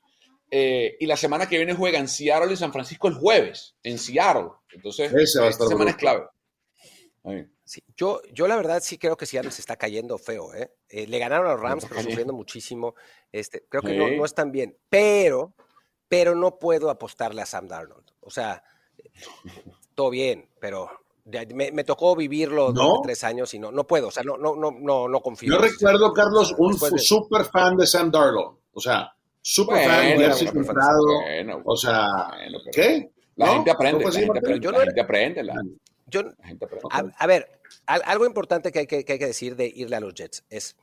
[0.53, 4.49] eh, y la semana que viene juegan Seattle y San Francisco el jueves en Seattle.
[4.73, 6.25] Entonces, esta semana es clave.
[7.95, 10.53] yo, yo la verdad sí creo que Seattle se está cayendo feo.
[10.53, 10.73] ¿eh?
[10.89, 12.95] eh le ganaron a los Rams, pero sufriendo muchísimo.
[13.31, 14.77] Este, creo que no, no están bien.
[14.89, 15.55] Pero,
[16.09, 18.11] pero no puedo apostarle a Sam Darnold.
[18.19, 18.61] O sea,
[19.95, 20.89] todo bien, pero
[21.53, 22.99] me, tocó vivirlo ¿No?
[23.01, 25.53] tres años y no, no puedo, o sea, no, no, no, no, confío.
[25.53, 28.57] Yo recuerdo, Carlos, un súper fan de Sam Darnold.
[28.73, 30.17] O sea, súper fan,
[31.13, 32.07] bueno, o sea,
[32.71, 33.11] ¿qué?
[33.35, 37.13] La gente aprende, la gente, aprende, la gente aprende.
[37.17, 40.13] A, ver, algo importante que hay que, que hay que decir de irle a los
[40.13, 40.75] Jets es,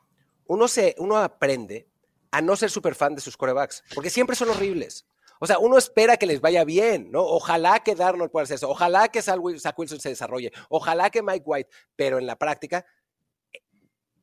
[0.47, 1.87] uno, se, uno aprende
[2.31, 5.07] a no ser súper fan de sus corebacks, porque siempre son horribles.
[5.41, 7.23] O sea, uno espera que les vaya bien, ¿no?
[7.23, 11.45] Ojalá que Darnold pueda hacer eso, ojalá que Zach Wilson se desarrolle, ojalá que Mike
[11.47, 12.85] White, pero en la práctica,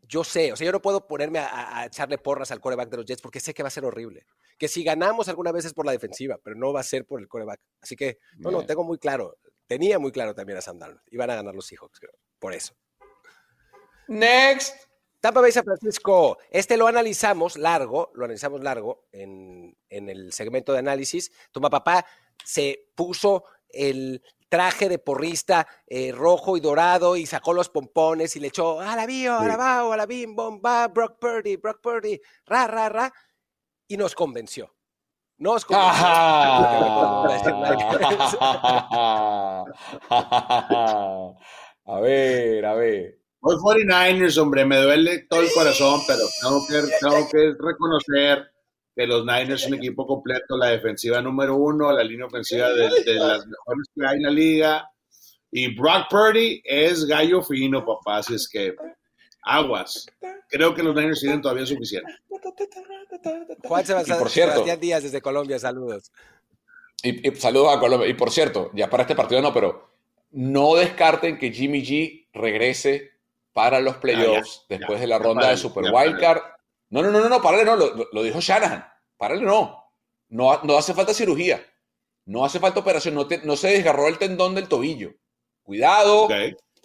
[0.08, 3.06] yo sé, o sea, yo no puedo ponerme a, echarle porras al coreback de los
[3.06, 4.26] Jets porque sé que va a ser horrible.
[4.58, 7.20] Que si ganamos alguna vez es por la defensiva, pero no va a ser por
[7.20, 7.62] el coreback.
[7.82, 9.38] Así que, no, no, tengo muy claro,
[9.68, 11.02] tenía muy claro también a Sam Darnold.
[11.12, 12.76] Iban a ganar los Seahawks, creo, por eso.
[14.08, 14.76] Next.
[15.26, 16.38] Tampa Bay San Francisco.
[16.52, 21.32] Este lo analizamos largo, lo analizamos largo en, el segmento de análisis.
[21.52, 22.06] Toma papá
[22.44, 28.40] se puso el traje de porrista eh, rojo y dorado y sacó los pompones y
[28.40, 31.82] le echó a la bio, a la bao, a la bim, bomba, Brock Purdy, Brock
[31.82, 33.14] Purdy, ra, ra, ra,
[33.88, 34.76] y nos convenció.
[35.38, 35.82] Nos convenció.
[41.86, 43.20] a ver, a ver.
[43.42, 48.55] Los 49ers, hombre, me duele todo el corazón, pero tengo que, tengo que reconocer
[48.96, 53.46] que los Niners un equipo completo, la defensiva número uno, la línea ofensiva de, las
[53.46, 54.92] mejores que hay en la liga.
[55.52, 58.76] Y Brock Purdy es gallo fino, papá, así es que
[59.44, 60.06] aguas.
[60.50, 62.12] Creo que los Niners tienen todavía suficiente.
[63.64, 66.12] Juan Sebastián, por cierto, Díaz desde Colombia, saludos.
[67.04, 68.08] Y, y, saludos a Colombia.
[68.08, 69.96] Y por cierto, ya para este partido no, pero
[70.32, 73.12] no descarten que Jimmy G regrese
[73.54, 76.42] para los playoffs después de la ronda de Super Wildcard.
[76.90, 78.86] No, no, no, no, no, párale, no, lo, dijo Shanahan.
[79.18, 79.84] Párale, no.
[80.30, 80.62] no.
[80.64, 81.66] No hace falta cirugía.
[82.26, 83.16] No hace falta operación.
[83.16, 85.14] No, no se desgarró el tendón del tobillo.
[85.64, 86.28] Cuidado.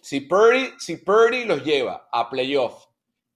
[0.01, 2.89] Si, Purdy, si Purdy los lleva a playoffs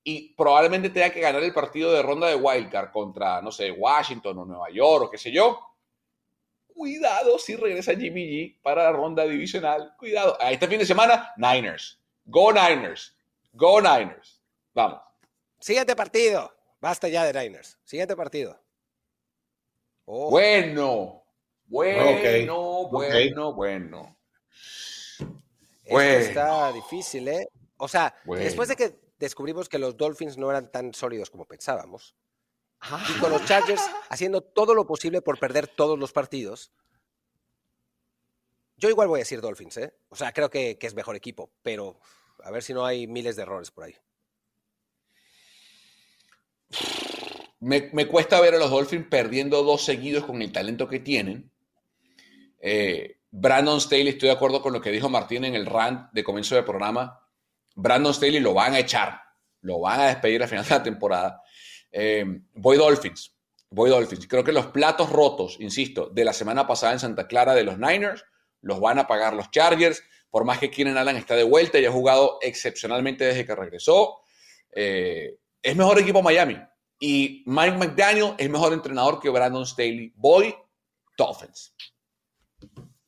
[0.03, 4.39] y probablemente tenga que ganar el partido de ronda de Wildcard contra, no sé, Washington
[4.39, 5.59] o Nueva York o qué sé yo,
[6.67, 9.95] cuidado si regresa Jimmy G para la ronda divisional.
[9.99, 10.39] Cuidado.
[10.41, 12.01] Este fin de semana, Niners.
[12.25, 13.17] Go Niners.
[13.53, 14.43] Go Niners.
[14.73, 15.01] Vamos.
[15.65, 16.55] Siguiente partido.
[16.79, 17.79] Basta ya de Niners.
[17.85, 18.63] Siguiente partido.
[20.05, 20.29] Oh.
[20.29, 21.25] Bueno.
[21.65, 24.19] Bueno, bueno, bueno.
[25.87, 27.49] está difícil, ¿eh?
[27.79, 32.15] O sea, después de que descubrimos que los Dolphins no eran tan sólidos como pensábamos,
[33.09, 36.73] y con los Chargers haciendo todo lo posible por perder todos los partidos,
[38.77, 39.95] yo igual voy a decir Dolphins, ¿eh?
[40.11, 41.99] O sea, creo que es mejor equipo, pero
[42.43, 43.97] a ver si no hay miles de errores por ahí.
[47.65, 51.51] Me, cuesta ver a los Dolphins perdiendo dos seguidos con el talento que tienen.
[52.61, 56.23] Eh, Brandon Staley, estoy de acuerdo con lo que dijo Martín en el rant de
[56.23, 57.27] comienzo del programa.
[57.75, 59.19] Brandon Staley lo van a echar,
[59.63, 61.43] lo van a despedir al final de la temporada.
[61.91, 63.35] Eh, voy Dolphins,
[63.71, 64.29] voy Dolphins.
[64.29, 67.79] Creo que los platos rotos, insisto, de la semana pasada en Santa Clara de los
[67.79, 68.27] Niners,
[68.61, 70.03] los van a pagar los Chargers.
[70.29, 74.19] Por más que Keenan Allen está de vuelta y ha jugado excepcionalmente desde que regresó.
[74.71, 76.59] Eh, es mejor equipo Miami.
[76.99, 80.13] Y Mike McDaniel es mejor entrenador que Brandon Staley.
[80.17, 80.55] Voy
[81.17, 81.75] Dolphins.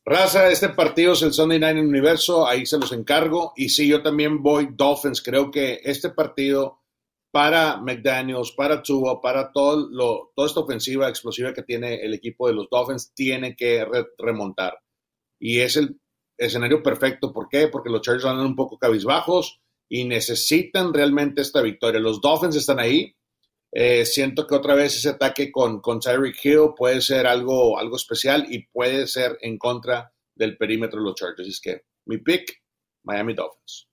[0.08, 3.52] Raza, este partido es el Sunday Night Universo, ahí se los encargo.
[3.56, 5.20] Y sí, yo también voy Dolphins.
[5.20, 6.80] Creo que este partido
[7.32, 12.46] para McDaniels, para Tua, para todo lo, toda esta ofensiva explosiva que tiene el equipo
[12.46, 13.84] de los Dolphins, tiene que
[14.16, 14.78] remontar.
[15.40, 16.00] Y es el
[16.38, 17.32] escenario perfecto.
[17.32, 17.66] ¿Por qué?
[17.66, 22.00] Porque los Chargers andan un poco cabizbajos y necesitan realmente esta victoria.
[22.00, 23.15] Los Dolphins están ahí.
[23.78, 27.96] Eh, siento que otra vez ese ataque con, con Tyreek Hill puede ser algo, algo
[27.96, 31.46] especial y puede ser en contra del perímetro de los Chargers.
[31.46, 32.62] Es que mi pick,
[33.02, 33.86] Miami Dolphins.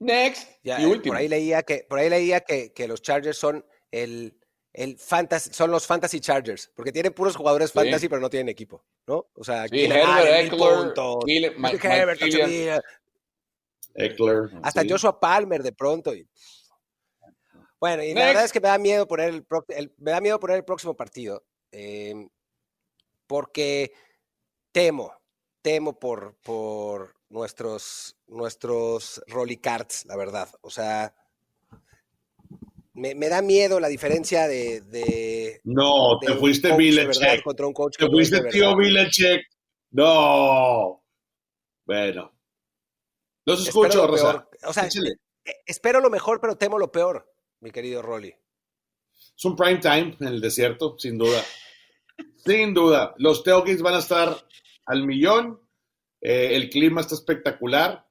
[0.00, 0.48] Next.
[0.64, 1.12] y último.
[1.12, 4.36] Por ahí leía que, por ahí leía que, que los Chargers son el,
[4.72, 8.84] el fantasy, son los fantasy Chargers, porque tienen puros jugadores fantasy, pero no tienen equipo,
[9.06, 9.30] ¿no?
[9.34, 10.42] O sea, sí, Herbert,
[13.94, 16.12] Eckler, hasta Joshua Palmer de pronto.
[16.12, 16.28] Y,
[17.80, 20.58] bueno, y la verdad es que me da miedo poner el, me da miedo poner
[20.58, 21.42] el próximo partido.
[21.72, 22.28] Em,
[23.26, 23.92] porque
[24.70, 25.12] temo,
[25.62, 30.48] temo por, por nuestros, nuestros Rolly Cards, la verdad.
[30.60, 31.14] O sea,
[32.92, 35.60] me, da miedo la diferencia de.
[35.64, 37.42] no, te fuiste Vilechek.
[37.42, 39.40] Contra un coach te fuiste tío Vilechek.
[39.92, 41.02] No.
[41.86, 42.30] Bueno.
[43.46, 44.46] No se escucha, Rosa.
[44.64, 47.26] O sea, eh, espero lo mejor, pero temo lo peor
[47.60, 48.34] mi querido Rolly?
[49.36, 51.42] Es un prime time en el desierto, sin duda.
[52.44, 53.14] sin duda.
[53.18, 54.46] Los tailgates van a estar
[54.86, 55.60] al millón.
[56.20, 58.06] Eh, el clima está espectacular.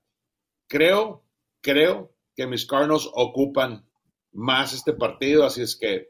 [0.67, 1.25] Creo,
[1.61, 3.87] creo que mis Cardinals ocupan
[4.31, 6.09] más este partido, así es que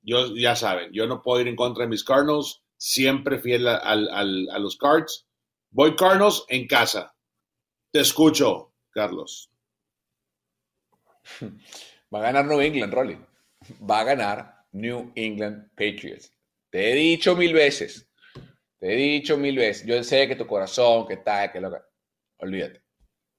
[0.00, 3.76] yo ya saben, yo no puedo ir en contra de mis Cardinals, siempre fiel a,
[3.76, 5.26] a los Cards.
[5.70, 7.14] Voy Cardinals en casa.
[7.92, 9.50] Te escucho, Carlos.
[12.12, 13.18] Va a ganar New England, Rolly.
[13.88, 16.32] Va a ganar New England Patriots.
[16.70, 18.06] Te he dicho mil veces.
[18.78, 19.86] Te he dicho mil veces.
[19.86, 21.78] Yo sé que tu corazón, que tal, que lo que.
[22.38, 22.82] Olvídate.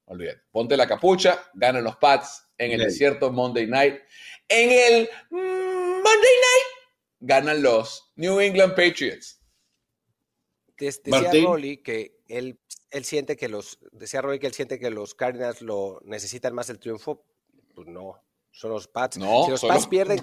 [0.06, 0.42] Olvídate.
[0.52, 4.02] Ponte la capucha, ganan los Pats en el desierto Monday Night.
[4.48, 6.68] En el Monday Night
[7.20, 9.40] ganan los New England Patriots.
[10.78, 12.60] Decía Rolly que él,
[12.92, 16.70] él siente que los decía Rolly que él siente que los Cardinals lo necesitan más
[16.70, 17.26] el triunfo.
[17.74, 18.22] Pues no,
[18.54, 19.18] son los Pats.
[19.18, 20.20] No, si los Pats pierden,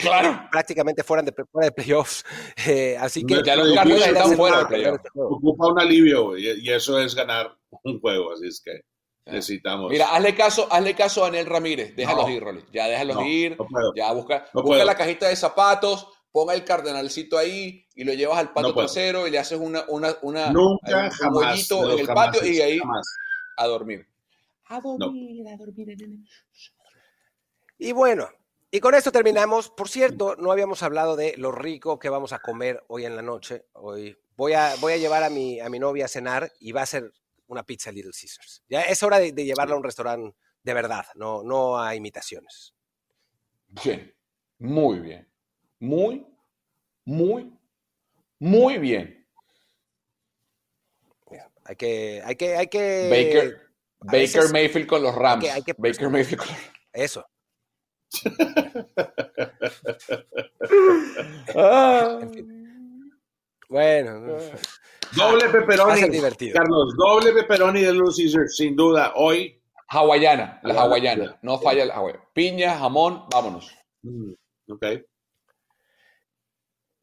[0.50, 2.24] prácticamente fuera de, fuera de playoffs.
[2.66, 3.42] Eh, así que.
[3.44, 5.02] Ya los están fuera de playoffs.
[5.14, 8.32] Ocupa un alivio y, eso es ganar un juego.
[8.32, 8.82] Así es que
[9.26, 9.90] necesitamos.
[9.90, 11.96] Mira, hazle caso, hazle caso a Daniel Ramírez.
[11.96, 12.64] Déjalos ir, Rolly.
[12.72, 13.58] Ya déjalos ir.
[13.96, 16.06] ya busca, busca la cajita de zapatos.
[16.32, 20.14] Ponga el cardenalcito ahí y lo llevas al patio trasero y le haces una, una,
[20.22, 22.80] una Nunca, un jamás, en el patio y ahí
[23.56, 24.06] a dormir.
[24.66, 25.96] A dormir, a dormir.
[27.82, 28.28] Y bueno,
[28.70, 29.70] y con esto terminamos.
[29.70, 33.22] Por cierto, no habíamos hablado de lo rico que vamos a comer hoy en la
[33.22, 33.64] noche.
[33.72, 36.82] Hoy voy a, voy a llevar a mi, a mi novia a cenar y va
[36.82, 37.10] a ser
[37.46, 38.62] una pizza Little Caesars.
[38.68, 42.74] Ya es hora de, llevarla a un restaurante de verdad, no, no a imitaciones.
[43.66, 44.14] Bien,
[44.58, 45.26] muy bien.
[45.78, 46.26] Muy,
[47.06, 47.50] muy,
[48.38, 49.26] muy bien.
[51.64, 53.08] Hay que, hay que, hay que.
[53.08, 53.70] Baker,
[54.00, 55.46] Baker Mayfield con los Rams.
[55.78, 56.58] Baker Mayfield con los
[56.92, 57.29] Eso.
[63.68, 64.38] Bueno.
[65.12, 66.00] Doble pepperoni.
[66.52, 69.12] Carlos, doble pepperoni de Little Caesar, sin duda.
[69.14, 69.56] Hoy.
[69.92, 71.38] Hawaiana, la hawaiana.
[71.42, 72.24] No falla la hawaiana.
[72.32, 73.74] Piña, jamón, vámonos.
[74.02, 74.32] Mm,
[74.68, 74.84] ok.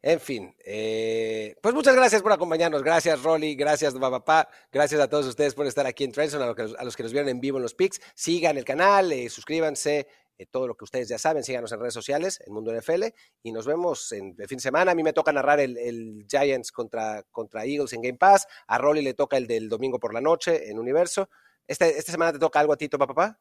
[0.01, 2.81] En fin, eh, pues muchas gracias por acompañarnos.
[2.81, 3.55] Gracias, Rolly.
[3.55, 4.47] Gracias, papá.
[4.71, 6.45] Gracias a todos ustedes por estar aquí en Trenson, a
[6.83, 7.99] los que, nos vieron en vivo en los pics.
[8.15, 10.07] Sigan el canal, eh, suscríbanse,
[10.37, 13.05] eh, todo lo que ustedes ya saben, síganos en redes sociales, en Mundo NFL,
[13.43, 14.91] y nos vemos en el fin de semana.
[14.91, 19.01] A mí me toca narrar el, Giants contra, contra Eagles en Game Pass, a Rolly
[19.01, 21.29] le toca el del domingo por la noche en Universo.
[21.67, 23.39] ¿Este, ¿Esta semana te toca algo a ti, papá?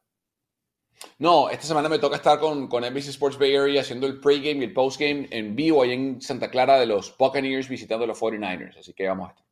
[1.19, 4.61] No, esta semana me toca estar con, con NBC Sports Bay Area haciendo el pregame
[4.61, 8.79] y el postgame en vivo ahí en Santa Clara de los Buccaneers visitando los 49ers,
[8.79, 9.47] así que vamos a estar.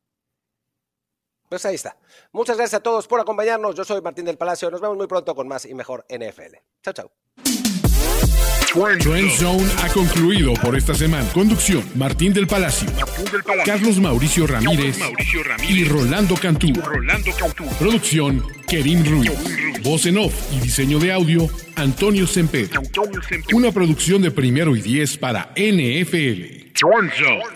[1.48, 1.96] Pues ahí está.
[2.32, 3.76] Muchas gracias a todos por acompañarnos.
[3.76, 4.70] Yo soy Martín del Palacio.
[4.70, 6.56] Nos vemos muy pronto con más y mejor NFL.
[6.82, 7.25] Chao, chao.
[9.00, 11.26] Trend Zone ha concluido por esta semana.
[11.32, 12.86] Conducción, Martín del Palacio,
[13.64, 14.98] Carlos Mauricio Ramírez,
[15.66, 16.74] y Rolando Cantú.
[17.78, 19.32] Producción, Kerim Ruiz.
[19.82, 22.68] Voz en off y diseño de audio, Antonio Semper.
[23.54, 26.72] Una producción de primero y diez para NFL.
[26.74, 27.55] Trend Zone.